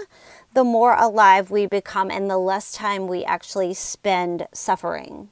the 0.54 0.63
more 0.63 0.96
alive 0.96 1.52
we 1.52 1.65
become 1.65 2.10
and 2.10 2.30
the 2.30 2.38
less 2.38 2.72
time 2.72 3.08
we 3.08 3.24
actually 3.26 3.74
spend 3.74 4.48
suffering. 4.54 5.30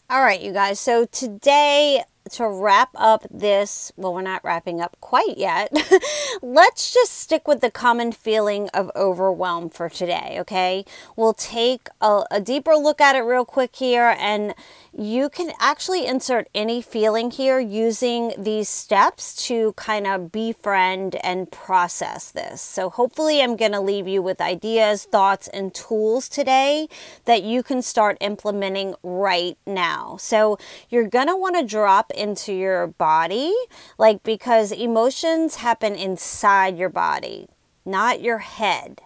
All 0.09 0.23
right, 0.23 0.41
you 0.41 0.53
guys. 0.53 0.79
So 0.79 1.05
today 1.05 2.05
to 2.31 2.49
wrap 2.49 2.91
up 2.95 3.27
this, 3.31 3.93
well, 3.97 4.15
we're 4.15 4.23
not 4.23 4.45
wrapping 4.45 4.81
up 4.81 4.97
quite 5.01 5.37
yet. 5.37 5.73
Let's 6.43 6.93
just 6.93 7.13
stick 7.13 7.49
with 7.49 7.61
the 7.61 7.71
common 7.71 8.13
feeling 8.13 8.69
of 8.75 8.91
overwhelm 8.95 9.69
for 9.69 9.89
today, 9.89 10.37
okay? 10.41 10.85
We'll 11.17 11.35
take 11.35 11.89
a, 12.01 12.25
a, 12.31 12.41
deeper 12.41 12.75
look 12.75 13.01
at 13.01 13.17
it 13.17 13.21
real 13.21 13.45
quick 13.45 13.77
here. 13.77 14.17
And, 14.19 14.55
you 14.99 15.29
can 15.29 15.53
actually 15.61 16.07
insert 16.07 16.49
any 16.55 16.81
feeling 16.81 17.31
here 17.31 17.61
using 17.61 18.33
these 18.39 18.69
steps 18.69 19.47
to 19.47 19.75
kind 19.75 20.07
of 20.07 20.33
befriend 20.33 21.17
and 21.17 21.51
process 21.51 22.31
this. 22.31 22.63
So, 22.63 22.89
hopefully, 22.89 23.43
I'm 23.43 23.57
going 23.57 23.73
to 23.73 23.81
leave 23.81 24.09
you 24.09 24.23
with 24.23 24.41
ideas, 24.41 25.05
thoughts, 25.05 25.49
and 25.49 25.75
tools 25.75 26.29
today 26.29 26.89
that 27.27 27.43
you 27.43 27.63
can 27.63 27.83
start 27.83 28.17
implementing 28.21 28.95
right 29.03 29.59
now. 29.67 30.17
So, 30.19 30.59
you're 30.89 31.09
going 31.09 31.29
to 31.29 31.37
want 31.37 31.57
to 31.57 31.65
drop 31.65 32.11
into 32.13 32.55
your 32.55 32.87
body, 32.87 33.55
like 33.99 34.23
because 34.23 34.73
emotions 34.73 35.57
happen 35.57 35.95
inside 35.95 36.79
your 36.79 36.89
body, 36.89 37.49
not 37.85 38.23
your 38.23 38.39
head 38.39 39.03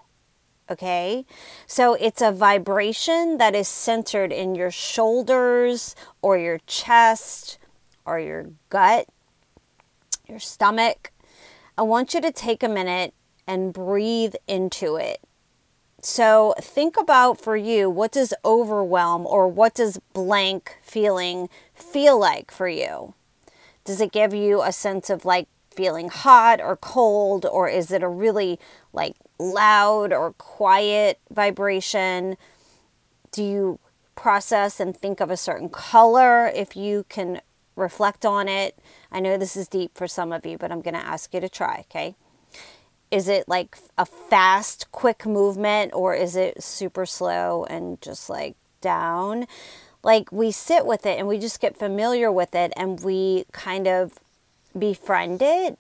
okay? 0.71 1.27
So 1.67 1.95
it's 1.95 2.23
a 2.23 2.33
vibration 2.33 3.39
that 3.39 3.55
is 3.55 3.69
centered 3.69 4.33
in 4.33 4.55
your 4.55 4.71
shoulders 4.71 5.97
or 6.23 6.39
your 6.39 6.59
chest 6.67 7.59
or 8.05 8.21
your 8.21 8.47
gut, 8.69 9.07
your 10.29 10.39
stomach. 10.39 11.13
I 11.77 11.83
want 11.83 12.15
you 12.15 12.21
to 12.21 12.33
take 12.33 12.63
a 12.63 12.69
minute 12.69 13.13
and 13.47 13.73
breathe 13.73 14.35
into 14.47 14.97
it. 14.97 15.21
So 16.03 16.55
think 16.59 16.97
about 16.97 17.39
for 17.39 17.57
you 17.57 17.91
what 17.91 18.13
does 18.13 18.33
overwhelm 18.45 19.27
or 19.27 19.49
what 19.49 19.75
does 19.75 20.01
blank 20.15 20.79
feeling 20.83 21.49
feel 21.75 22.19
like 22.19 22.51
for 22.51 22.69
you? 22.69 23.15
Does 23.85 24.01
it 24.01 24.13
give 24.13 24.33
you 24.33 24.63
a 24.63 24.73
sense 24.73 25.11
of 25.11 25.25
like 25.25 25.49
feeling 25.81 26.11
hot 26.11 26.61
or 26.61 26.77
cold 26.77 27.47
or 27.47 27.67
is 27.67 27.91
it 27.91 28.03
a 28.03 28.09
really 28.09 28.61
like 28.93 29.17
loud 29.39 30.13
or 30.13 30.35
quiet 30.35 31.19
vibration? 31.31 32.37
Do 33.33 33.43
you 33.43 33.79
process 34.15 34.79
and 34.79 34.95
think 34.95 35.21
of 35.21 35.31
a 35.31 35.39
certain 35.39 35.71
color 35.71 36.49
if 36.49 36.77
you 36.77 37.07
can 37.09 37.41
reflect 37.77 38.27
on 38.27 38.47
it? 38.47 38.79
I 39.11 39.21
know 39.21 39.39
this 39.39 39.57
is 39.57 39.69
deep 39.69 39.97
for 39.97 40.07
some 40.07 40.33
of 40.33 40.45
you, 40.45 40.59
but 40.59 40.71
I'm 40.71 40.83
going 40.83 40.93
to 40.93 41.01
ask 41.01 41.33
you 41.33 41.41
to 41.41 41.49
try, 41.49 41.87
okay? 41.89 42.15
Is 43.11 43.27
it 43.27 43.49
like 43.49 43.79
a 43.97 44.05
fast, 44.05 44.93
quick 44.93 45.25
movement 45.25 45.95
or 45.95 46.15
is 46.15 46.37
it 46.37 46.63
super 46.63 47.07
slow 47.07 47.65
and 47.71 47.99
just 48.03 48.29
like 48.29 48.55
down? 48.83 49.47
Like 50.03 50.31
we 50.31 50.51
sit 50.51 50.85
with 50.85 51.07
it 51.07 51.19
and 51.19 51.27
we 51.27 51.39
just 51.39 51.59
get 51.59 51.79
familiar 51.79 52.31
with 52.31 52.55
it 52.55 52.75
and 52.77 53.01
we 53.03 53.47
kind 53.53 53.89
of 53.89 54.19
befriend 54.79 55.41
it 55.43 55.79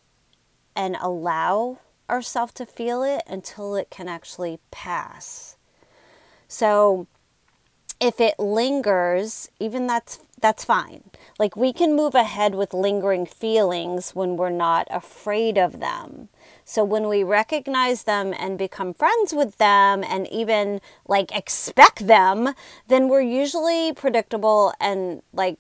and 0.74 0.96
allow 1.00 1.79
ourselves 2.09 2.53
to 2.55 2.66
feel 2.66 3.03
it 3.03 3.22
until 3.26 3.74
it 3.76 3.90
can 3.90 4.09
actually 4.09 4.59
pass. 4.70 5.57
So 6.48 7.07
if 8.00 8.18
it 8.18 8.38
lingers, 8.38 9.50
even 9.61 9.87
that's 9.87 10.20
that's 10.40 10.64
fine. 10.64 11.05
Like 11.38 11.55
we 11.55 11.72
can 11.72 11.94
move 11.94 12.14
ahead 12.14 12.55
with 12.55 12.72
lingering 12.72 13.26
feelings 13.26 14.14
when 14.14 14.37
we're 14.37 14.48
not 14.48 14.88
afraid 14.90 15.59
of 15.59 15.81
them. 15.81 16.31
So 16.64 16.83
when 16.83 17.09
we 17.09 17.22
recognize 17.22 18.05
them 18.05 18.33
and 18.37 18.57
become 18.57 18.94
friends 18.94 19.35
with 19.35 19.59
them 19.59 20.03
and 20.03 20.26
even 20.29 20.81
like 21.07 21.37
expect 21.37 22.07
them, 22.07 22.55
then 22.88 23.09
we're 23.09 23.20
usually 23.20 23.92
predictable 23.92 24.72
and 24.81 25.22
like 25.35 25.59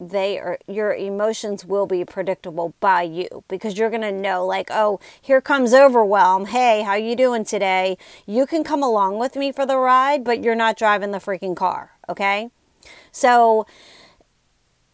they 0.00 0.38
are 0.38 0.58
your 0.68 0.94
emotions 0.94 1.64
will 1.64 1.86
be 1.86 2.04
predictable 2.04 2.72
by 2.78 3.02
you 3.02 3.42
because 3.48 3.76
you're 3.76 3.90
going 3.90 4.02
to 4.02 4.12
know 4.12 4.46
like 4.46 4.68
oh 4.70 5.00
here 5.20 5.40
comes 5.40 5.74
overwhelm 5.74 6.46
hey 6.46 6.82
how 6.82 6.94
you 6.94 7.16
doing 7.16 7.44
today 7.44 7.98
you 8.24 8.46
can 8.46 8.62
come 8.62 8.82
along 8.82 9.18
with 9.18 9.34
me 9.34 9.50
for 9.50 9.66
the 9.66 9.76
ride 9.76 10.22
but 10.22 10.42
you're 10.42 10.54
not 10.54 10.76
driving 10.76 11.10
the 11.10 11.18
freaking 11.18 11.56
car 11.56 11.92
okay 12.08 12.48
so 13.10 13.66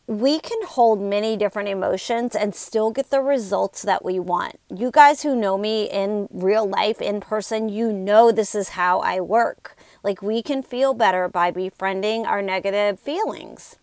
we 0.07 0.39
can 0.39 0.59
hold 0.67 1.01
many 1.01 1.37
different 1.37 1.69
emotions 1.69 2.35
and 2.35 2.55
still 2.55 2.91
get 2.91 3.09
the 3.09 3.23
results 3.23 3.81
that 3.81 4.05
we 4.05 4.19
want. 4.19 4.61
You 4.69 4.91
guys 4.91 5.23
who 5.23 5.35
know 5.35 5.57
me 5.57 5.85
in 5.85 6.29
real 6.31 6.69
life, 6.69 7.01
in 7.01 7.23
person, 7.23 7.71
you 7.71 7.91
know 7.91 8.31
this 8.31 8.55
is 8.55 8.71
how 8.71 8.99
I 8.99 9.21
work. 9.21 9.75
Like, 10.03 10.21
we 10.21 10.43
can 10.43 10.63
feel 10.63 10.93
better 10.93 11.27
by 11.27 11.51
befriending 11.51 12.27
our 12.27 12.43
negative 12.43 13.01
feelings 13.01 13.79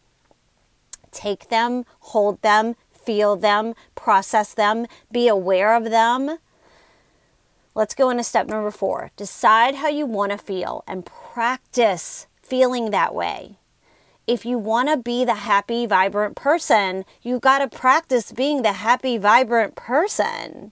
take 1.12 1.50
them, 1.50 1.86
hold 2.00 2.42
them, 2.42 2.76
feel 2.92 3.36
them, 3.36 3.74
process 3.96 4.54
them, 4.54 4.88
be 5.12 5.28
aware 5.28 5.76
of 5.76 5.86
them. 5.86 6.38
Let's 7.74 7.96
go 7.96 8.10
into 8.10 8.24
step 8.24 8.48
number 8.48 8.72
four. 8.72 9.12
Decide 9.16 9.76
how 9.76 9.88
you 9.88 10.06
want 10.06 10.32
to 10.32 10.38
feel 10.38 10.84
and 10.88 11.06
practice 11.06 12.28
feeling 12.42 12.92
that 12.92 13.16
way. 13.16 13.58
If 14.28 14.46
you 14.46 14.58
want 14.58 14.90
to 14.90 14.98
be 14.98 15.26
the 15.26 15.36
happy, 15.36 15.86
vibrant 15.86 16.36
person, 16.36 17.06
you 17.22 17.40
got 17.40 17.60
to 17.60 17.68
practice 17.68 18.32
being 18.32 18.62
the 18.62 18.74
happy, 18.74 19.18
vibrant 19.18 19.76
person. 19.76 20.72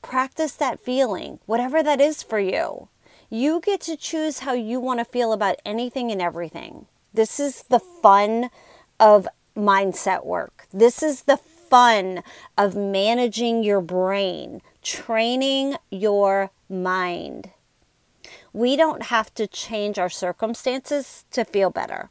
Practice 0.00 0.52
that 0.54 0.80
feeling, 0.80 1.38
whatever 1.46 1.82
that 1.82 2.00
is 2.00 2.22
for 2.22 2.40
you. 2.40 2.88
You 3.30 3.60
get 3.60 3.80
to 3.82 3.96
choose 3.96 4.40
how 4.40 4.52
you 4.52 4.80
want 4.80 5.00
to 5.00 5.04
feel 5.04 5.32
about 5.32 5.56
anything 5.64 6.10
and 6.10 6.20
everything. 6.20 6.86
This 7.14 7.38
is 7.38 7.62
the 7.64 7.78
fun 7.78 8.50
of 8.98 9.28
mindset 9.56 10.24
work. 10.24 10.66
This 10.72 11.02
is 11.02 11.22
the 11.22 11.36
fun 11.36 12.22
of 12.58 12.76
managing 12.76 13.62
your 13.62 13.80
brain, 13.80 14.60
training 14.82 15.76
your 15.90 16.50
mind. 16.68 17.50
We 18.52 18.76
don't 18.76 19.04
have 19.04 19.32
to 19.34 19.46
change 19.46 19.98
our 19.98 20.10
circumstances 20.10 21.24
to 21.30 21.44
feel 21.44 21.70
better. 21.70 22.10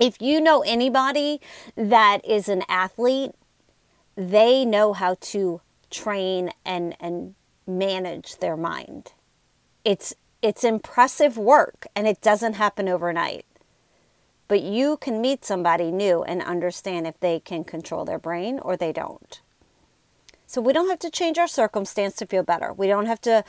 If 0.00 0.20
you 0.20 0.40
know 0.40 0.62
anybody 0.62 1.40
that 1.76 2.24
is 2.24 2.48
an 2.48 2.62
athlete, 2.68 3.32
they 4.16 4.64
know 4.64 4.92
how 4.92 5.16
to 5.20 5.60
train 5.90 6.50
and, 6.64 6.96
and 6.98 7.34
manage 7.66 8.38
their 8.38 8.56
mind. 8.56 9.12
It's 9.84 10.14
it's 10.42 10.62
impressive 10.62 11.38
work 11.38 11.86
and 11.96 12.06
it 12.06 12.20
doesn't 12.20 12.54
happen 12.54 12.86
overnight. 12.86 13.46
But 14.46 14.62
you 14.62 14.96
can 14.98 15.20
meet 15.20 15.44
somebody 15.44 15.90
new 15.90 16.22
and 16.22 16.42
understand 16.42 17.06
if 17.06 17.18
they 17.20 17.40
can 17.40 17.64
control 17.64 18.04
their 18.04 18.18
brain 18.18 18.58
or 18.58 18.76
they 18.76 18.92
don't. 18.92 19.40
So 20.46 20.60
we 20.60 20.72
don't 20.72 20.90
have 20.90 20.98
to 21.00 21.10
change 21.10 21.38
our 21.38 21.48
circumstance 21.48 22.14
to 22.16 22.26
feel 22.26 22.42
better. 22.42 22.72
We 22.72 22.86
don't 22.86 23.06
have 23.06 23.20
to 23.22 23.44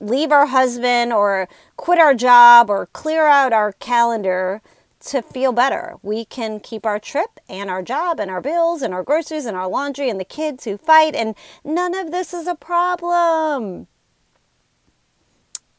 leave 0.00 0.30
our 0.30 0.46
husband 0.46 1.12
or 1.12 1.48
quit 1.76 1.98
our 1.98 2.14
job 2.14 2.70
or 2.70 2.86
clear 2.86 3.26
out 3.26 3.52
our 3.52 3.72
calendar 3.72 4.62
to 5.00 5.22
feel 5.22 5.52
better. 5.52 5.96
We 6.02 6.24
can 6.24 6.60
keep 6.60 6.86
our 6.86 6.98
trip 6.98 7.40
and 7.48 7.70
our 7.70 7.82
job 7.82 8.18
and 8.20 8.30
our 8.30 8.40
bills 8.40 8.82
and 8.82 8.94
our 8.94 9.02
groceries 9.02 9.46
and 9.46 9.56
our 9.56 9.68
laundry 9.68 10.08
and 10.08 10.18
the 10.18 10.24
kids 10.24 10.64
who 10.64 10.76
fight, 10.76 11.14
and 11.14 11.34
none 11.64 11.94
of 11.94 12.10
this 12.10 12.34
is 12.34 12.46
a 12.46 12.54
problem. 12.54 13.86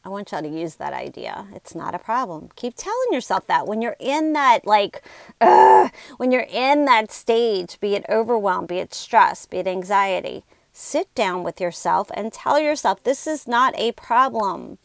I 0.02 0.08
want 0.08 0.32
y'all 0.32 0.42
to 0.42 0.48
use 0.48 0.76
that 0.76 0.94
idea. 0.94 1.46
It's 1.54 1.74
not 1.74 1.94
a 1.94 1.98
problem. 1.98 2.48
Keep 2.56 2.74
telling 2.76 3.12
yourself 3.12 3.46
that 3.48 3.66
when 3.66 3.82
you're 3.82 3.96
in 4.00 4.32
that, 4.32 4.66
like, 4.66 5.02
when 5.38 6.32
you're 6.32 6.46
in 6.50 6.86
that 6.86 7.12
stage, 7.12 7.78
be 7.80 7.94
it 7.94 8.06
overwhelm, 8.08 8.64
be 8.64 8.78
it 8.78 8.94
stress, 8.94 9.44
be 9.44 9.58
it 9.58 9.66
anxiety, 9.66 10.42
sit 10.72 11.14
down 11.14 11.42
with 11.42 11.60
yourself 11.60 12.10
and 12.14 12.32
tell 12.32 12.58
yourself 12.58 13.02
this 13.02 13.26
is 13.26 13.46
not 13.46 13.78
a 13.78 13.92
problem. 13.92 14.78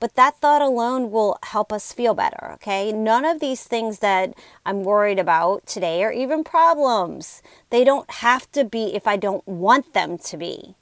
But 0.00 0.14
that 0.14 0.38
thought 0.38 0.62
alone 0.62 1.10
will 1.10 1.38
help 1.44 1.72
us 1.72 1.92
feel 1.92 2.14
better, 2.14 2.52
okay? 2.54 2.92
None 2.92 3.26
of 3.26 3.40
these 3.40 3.64
things 3.64 3.98
that 3.98 4.32
I'm 4.64 4.84
worried 4.84 5.18
about 5.18 5.66
today 5.66 6.02
are 6.02 6.12
even 6.12 6.44
problems. 6.44 7.42
They 7.68 7.84
don't 7.84 8.10
have 8.10 8.50
to 8.52 8.64
be 8.64 8.94
if 8.94 9.06
I 9.06 9.16
don't 9.16 9.46
want 9.46 9.92
them 9.92 10.16
to 10.18 10.36
be 10.36 10.76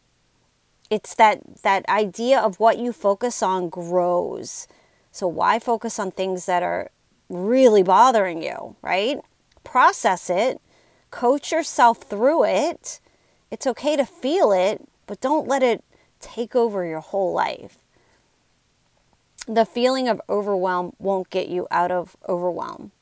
it's 0.90 1.14
that 1.14 1.62
that 1.62 1.88
idea 1.88 2.38
of 2.38 2.58
what 2.58 2.78
you 2.78 2.92
focus 2.92 3.42
on 3.42 3.68
grows. 3.68 4.66
So 5.12 5.26
why 5.26 5.58
focus 5.58 5.98
on 5.98 6.10
things 6.10 6.46
that 6.46 6.62
are 6.62 6.90
really 7.28 7.82
bothering 7.82 8.42
you, 8.42 8.76
right? 8.82 9.18
Process 9.64 10.28
it, 10.28 10.60
coach 11.10 11.52
yourself 11.52 12.02
through 12.02 12.44
it. 12.44 13.00
It's 13.50 13.66
okay 13.66 13.96
to 13.96 14.04
feel 14.04 14.52
it, 14.52 14.86
but 15.06 15.20
don't 15.20 15.48
let 15.48 15.62
it 15.62 15.84
take 16.20 16.54
over 16.54 16.84
your 16.84 17.00
whole 17.00 17.32
life. 17.32 17.78
The 19.46 19.64
feeling 19.64 20.08
of 20.08 20.20
overwhelm 20.28 20.94
won't 20.98 21.30
get 21.30 21.48
you 21.48 21.66
out 21.70 21.90
of 21.90 22.16
overwhelm. 22.28 22.92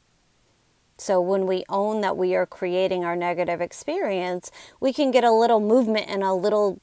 So, 0.96 1.20
when 1.20 1.46
we 1.46 1.64
own 1.68 2.00
that 2.00 2.16
we 2.16 2.34
are 2.34 2.46
creating 2.46 3.04
our 3.04 3.14
negative 3.14 3.60
experience, 3.60 4.50
we 4.80 4.92
can 4.92 5.10
get 5.10 5.22
a 5.22 5.30
little 5.30 5.60
movement 5.60 6.06
and 6.08 6.24
a 6.24 6.32
little 6.32 6.80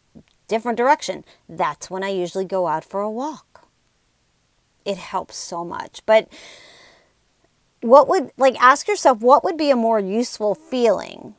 different 0.47 0.77
direction. 0.77 1.23
That's 1.47 1.89
when 1.89 2.03
I 2.03 2.09
usually 2.09 2.45
go 2.45 2.67
out 2.67 2.83
for 2.83 3.01
a 3.01 3.09
walk. 3.09 3.67
It 4.85 4.97
helps 4.97 5.35
so 5.35 5.65
much. 5.65 6.01
But 6.05 6.27
what 7.81 8.07
would, 8.07 8.31
like, 8.37 8.55
ask 8.61 8.87
yourself, 8.87 9.19
what 9.19 9.43
would 9.43 9.57
be 9.57 9.71
a 9.71 9.75
more 9.75 9.99
useful 9.99 10.55
feeling? 10.55 11.35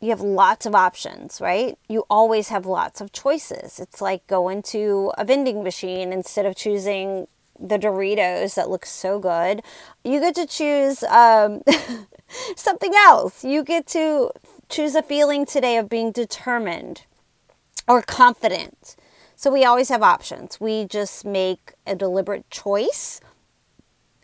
You 0.00 0.10
have 0.10 0.20
lots 0.20 0.66
of 0.66 0.74
options, 0.74 1.40
right? 1.40 1.78
You 1.88 2.04
always 2.10 2.48
have 2.48 2.66
lots 2.66 3.00
of 3.00 3.12
choices. 3.12 3.78
It's 3.78 4.00
like 4.00 4.26
going 4.26 4.62
to 4.64 5.12
a 5.16 5.24
vending 5.24 5.62
machine 5.62 6.12
instead 6.12 6.46
of 6.46 6.56
choosing 6.56 7.26
the 7.58 7.78
Doritos 7.78 8.54
that 8.56 8.68
look 8.68 8.84
so 8.84 9.18
good. 9.18 9.62
You 10.04 10.20
get 10.20 10.34
to 10.34 10.46
choose 10.46 11.02
um, 11.04 11.62
something 12.56 12.92
else. 12.94 13.44
You 13.44 13.62
get 13.62 13.86
to 13.88 14.30
choose 14.68 14.94
a 14.94 15.02
feeling 15.02 15.46
today 15.46 15.76
of 15.76 15.88
being 15.88 16.12
determined 16.12 17.02
or 17.88 18.02
confident. 18.02 18.96
So 19.36 19.50
we 19.50 19.64
always 19.64 19.88
have 19.88 20.02
options. 20.02 20.60
We 20.60 20.84
just 20.84 21.24
make 21.24 21.74
a 21.86 21.94
deliberate 21.94 22.48
choice. 22.50 23.20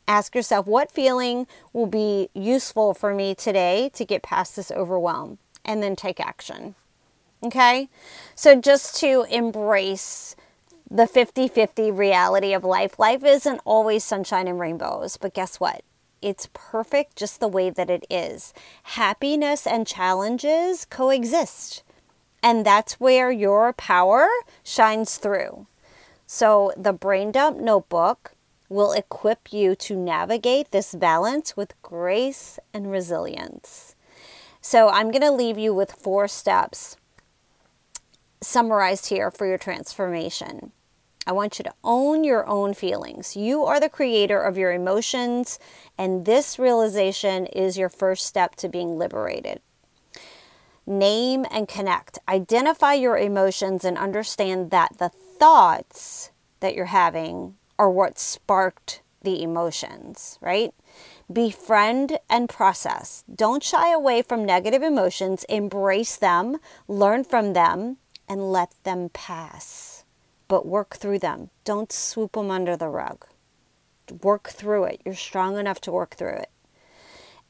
Ask 0.06 0.34
yourself 0.34 0.66
what 0.66 0.90
feeling 0.90 1.46
will 1.72 1.86
be 1.86 2.30
useful 2.34 2.94
for 2.94 3.14
me 3.14 3.34
today 3.34 3.90
to 3.94 4.04
get 4.04 4.22
past 4.22 4.56
this 4.56 4.70
overwhelm 4.70 5.38
and 5.64 5.82
then 5.82 5.96
take 5.96 6.20
action. 6.20 6.74
Okay? 7.42 7.88
So 8.34 8.61
just 8.61 8.96
to 9.00 9.26
embrace 9.30 10.36
the 10.90 11.06
50 11.06 11.46
50 11.46 11.90
reality 11.92 12.52
of 12.52 12.64
life. 12.64 12.98
Life 12.98 13.24
isn't 13.24 13.61
always 13.64 14.02
sunshine 14.02 14.48
and 14.48 14.58
rainbows, 14.58 15.16
but 15.16 15.34
guess 15.34 15.61
what? 15.61 15.82
It's 16.20 16.48
perfect 16.52 17.16
just 17.16 17.38
the 17.38 17.48
way 17.48 17.70
that 17.70 17.88
it 17.88 18.04
is. 18.11 18.52
Happiness 18.82 19.66
and 19.66 19.86
challenges 19.86 20.84
coexist. 20.84 21.84
And 22.43 22.64
that's 22.64 22.95
where 22.95 23.30
your 23.30 23.72
power 23.72 24.28
shines 24.62 25.18
through. 25.18 25.66
So, 26.26 26.72
the 26.76 26.93
Brain 26.93 27.32
Dump 27.32 27.59
Notebook 27.59 28.32
will 28.68 28.93
equip 28.93 29.53
you 29.53 29.74
to 29.74 29.97
navigate 29.97 30.70
this 30.70 30.95
balance 30.95 31.57
with 31.57 31.80
grace 31.82 32.59
and 32.72 32.91
resilience. 32.91 33.95
So, 34.61 34.88
I'm 34.88 35.11
going 35.11 35.22
to 35.22 35.32
leave 35.32 35.59
you 35.59 35.74
with 35.74 35.93
four 35.93 36.28
steps 36.28 36.97
summarized 38.43 39.09
here 39.09 39.30
for 39.30 39.47
your 39.47 39.59
transformation. 39.59 40.72
I 41.26 41.32
want 41.32 41.59
you 41.59 41.62
to 41.64 41.74
own 41.84 42.24
your 42.24 42.47
own 42.49 42.74
feelings. 42.74 43.36
You 43.36 43.64
are 43.64 43.78
the 43.78 43.91
creator 43.91 44.41
of 44.41 44.57
your 44.57 44.72
emotions, 44.72 45.59
and 45.99 46.24
this 46.24 46.59
realization 46.59 47.47
is 47.47 47.76
your 47.76 47.91
first 47.91 48.26
step 48.26 48.57
to 48.57 48.68
being 48.68 48.97
liberated. 48.99 49.61
Name 50.91 51.47
and 51.53 51.68
connect. 51.68 52.18
Identify 52.28 52.95
your 52.95 53.16
emotions 53.16 53.84
and 53.84 53.97
understand 53.97 54.72
that 54.72 54.99
the 54.99 55.09
thoughts 55.09 56.32
that 56.59 56.74
you're 56.74 56.86
having 56.86 57.55
are 57.78 57.88
what 57.88 58.18
sparked 58.18 59.01
the 59.22 59.41
emotions, 59.41 60.36
right? 60.41 60.74
Befriend 61.32 62.18
and 62.28 62.49
process. 62.49 63.22
Don't 63.32 63.62
shy 63.62 63.93
away 63.93 64.20
from 64.22 64.45
negative 64.45 64.82
emotions, 64.82 65.45
embrace 65.45 66.16
them, 66.16 66.57
learn 66.88 67.22
from 67.22 67.53
them, 67.53 67.99
and 68.28 68.51
let 68.51 68.74
them 68.82 69.11
pass. 69.11 70.05
But 70.49 70.66
work 70.66 70.97
through 70.97 71.20
them. 71.20 71.51
Don't 71.62 71.93
swoop 71.93 72.32
them 72.32 72.51
under 72.51 72.76
the 72.76 72.88
rug. 72.88 73.26
Work 74.24 74.49
through 74.49 74.86
it. 74.86 75.03
You're 75.05 75.14
strong 75.14 75.57
enough 75.57 75.80
to 75.82 75.93
work 75.93 76.16
through 76.16 76.34
it. 76.34 76.51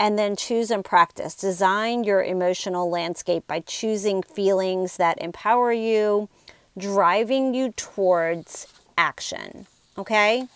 And 0.00 0.18
then 0.18 0.34
choose 0.34 0.70
and 0.70 0.84
practice. 0.84 1.34
Design 1.34 2.04
your 2.04 2.24
emotional 2.24 2.88
landscape 2.90 3.46
by 3.46 3.60
choosing 3.60 4.22
feelings 4.22 4.96
that 4.96 5.20
empower 5.20 5.72
you, 5.72 6.30
driving 6.76 7.54
you 7.54 7.72
towards 7.72 8.66
action. 8.96 9.66
Okay? 9.98 10.48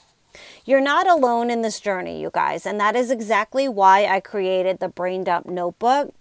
You're 0.65 0.81
not 0.81 1.07
alone 1.07 1.51
in 1.51 1.61
this 1.61 1.79
journey, 1.79 2.23
you 2.23 2.31
guys. 2.33 2.65
And 2.65 2.81
that 2.81 2.97
is 2.97 3.11
exactly 3.11 3.69
why 3.69 4.07
I 4.07 4.21
created 4.21 4.81
the 4.81 4.89
Brain 4.89 5.25
Dump 5.25 5.45
Notebook 5.47 6.15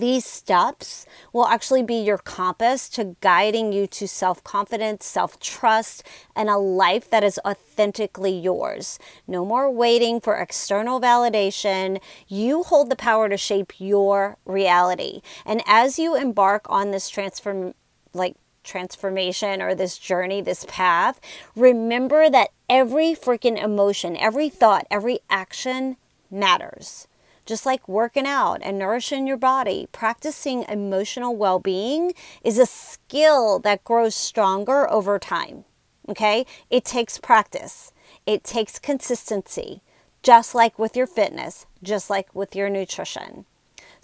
these 0.00 0.24
steps 0.24 1.06
will 1.32 1.46
actually 1.46 1.82
be 1.82 1.96
your 1.96 2.18
compass 2.18 2.88
to 2.90 3.16
guiding 3.20 3.72
you 3.72 3.86
to 3.88 4.08
self 4.08 4.42
confidence, 4.44 5.06
self 5.06 5.38
trust, 5.40 6.02
and 6.34 6.48
a 6.48 6.56
life 6.56 7.10
that 7.10 7.24
is 7.24 7.40
authentically 7.44 8.36
yours. 8.36 8.98
No 9.26 9.44
more 9.44 9.70
waiting 9.70 10.20
for 10.20 10.36
external 10.36 11.00
validation. 11.00 12.00
You 12.28 12.62
hold 12.62 12.90
the 12.90 12.96
power 12.96 13.28
to 13.28 13.36
shape 13.36 13.74
your 13.78 14.36
reality. 14.44 15.22
And 15.44 15.62
as 15.66 15.98
you 15.98 16.16
embark 16.16 16.66
on 16.68 16.90
this 16.90 17.08
transform, 17.08 17.74
like 18.12 18.36
transformation 18.64 19.62
or 19.62 19.74
this 19.74 19.96
journey, 19.96 20.40
this 20.42 20.66
path, 20.68 21.20
remember 21.54 22.28
that 22.28 22.50
every 22.68 23.14
freaking 23.14 23.62
emotion, 23.62 24.16
every 24.16 24.48
thought, 24.48 24.86
every 24.90 25.20
action 25.30 25.96
matters. 26.30 27.06
Just 27.46 27.64
like 27.64 27.88
working 27.88 28.26
out 28.26 28.58
and 28.62 28.76
nourishing 28.76 29.26
your 29.26 29.36
body, 29.36 29.86
practicing 29.92 30.64
emotional 30.64 31.36
well 31.36 31.60
being 31.60 32.12
is 32.42 32.58
a 32.58 32.66
skill 32.66 33.60
that 33.60 33.84
grows 33.84 34.16
stronger 34.16 34.90
over 34.90 35.18
time. 35.20 35.64
Okay? 36.08 36.44
It 36.70 36.84
takes 36.84 37.18
practice, 37.18 37.92
it 38.26 38.42
takes 38.42 38.80
consistency, 38.80 39.80
just 40.24 40.54
like 40.56 40.76
with 40.76 40.96
your 40.96 41.06
fitness, 41.06 41.66
just 41.82 42.10
like 42.10 42.34
with 42.34 42.56
your 42.56 42.68
nutrition. 42.68 43.46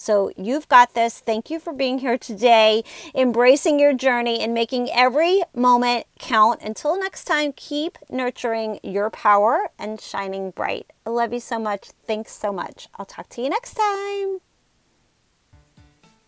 So 0.02 0.32
you've 0.36 0.68
got 0.68 0.94
this. 0.94 1.20
Thank 1.20 1.48
you 1.48 1.60
for 1.60 1.72
being 1.72 1.98
here 2.00 2.18
today, 2.18 2.82
embracing 3.14 3.78
your 3.78 3.94
journey 3.94 4.40
and 4.40 4.52
making 4.52 4.90
every 4.90 5.42
moment 5.54 6.06
count. 6.18 6.60
Until 6.60 6.98
next 6.98 7.24
time, 7.24 7.52
keep 7.54 7.96
nurturing 8.10 8.80
your 8.82 9.10
power 9.10 9.70
and 9.78 10.00
shining 10.00 10.50
bright. 10.50 10.90
I 11.06 11.10
love 11.10 11.32
you 11.32 11.38
so 11.38 11.60
much. 11.60 11.90
Thanks 12.04 12.32
so 12.32 12.52
much. 12.52 12.88
I'll 12.96 13.06
talk 13.06 13.28
to 13.28 13.42
you 13.42 13.48
next 13.48 13.74
time. 13.74 14.38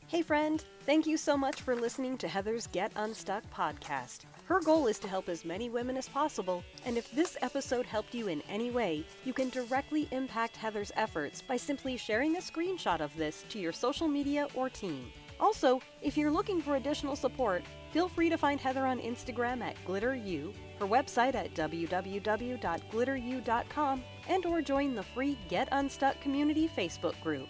Hey, 0.06 0.22
friend. 0.22 0.64
Thank 0.86 1.04
you 1.04 1.16
so 1.16 1.36
much 1.36 1.60
for 1.60 1.74
listening 1.74 2.16
to 2.18 2.28
Heather's 2.28 2.68
Get 2.68 2.92
Unstuck 2.94 3.42
podcast. 3.52 4.20
Her 4.44 4.60
goal 4.60 4.86
is 4.88 4.98
to 4.98 5.08
help 5.08 5.30
as 5.30 5.46
many 5.46 5.70
women 5.70 5.96
as 5.96 6.06
possible, 6.06 6.62
and 6.84 6.98
if 6.98 7.10
this 7.10 7.38
episode 7.40 7.86
helped 7.86 8.14
you 8.14 8.28
in 8.28 8.42
any 8.46 8.70
way, 8.70 9.06
you 9.24 9.32
can 9.32 9.48
directly 9.48 10.06
impact 10.10 10.54
Heather's 10.54 10.92
efforts 10.96 11.40
by 11.40 11.56
simply 11.56 11.96
sharing 11.96 12.36
a 12.36 12.40
screenshot 12.40 13.00
of 13.00 13.16
this 13.16 13.46
to 13.48 13.58
your 13.58 13.72
social 13.72 14.06
media 14.06 14.46
or 14.54 14.68
team. 14.68 15.10
Also, 15.40 15.80
if 16.02 16.18
you're 16.18 16.30
looking 16.30 16.60
for 16.60 16.76
additional 16.76 17.16
support, 17.16 17.64
feel 17.90 18.06
free 18.06 18.28
to 18.28 18.36
find 18.36 18.60
Heather 18.60 18.86
on 18.86 19.00
Instagram 19.00 19.62
at 19.62 19.82
GlitterU, 19.86 20.52
her 20.78 20.86
website 20.86 21.34
at 21.34 21.54
www.glitteru.com, 21.54 24.04
and 24.28 24.44
or 24.44 24.60
join 24.60 24.94
the 24.94 25.02
free 25.02 25.38
Get 25.48 25.68
Unstuck 25.72 26.20
community 26.20 26.70
Facebook 26.76 27.18
group. 27.22 27.48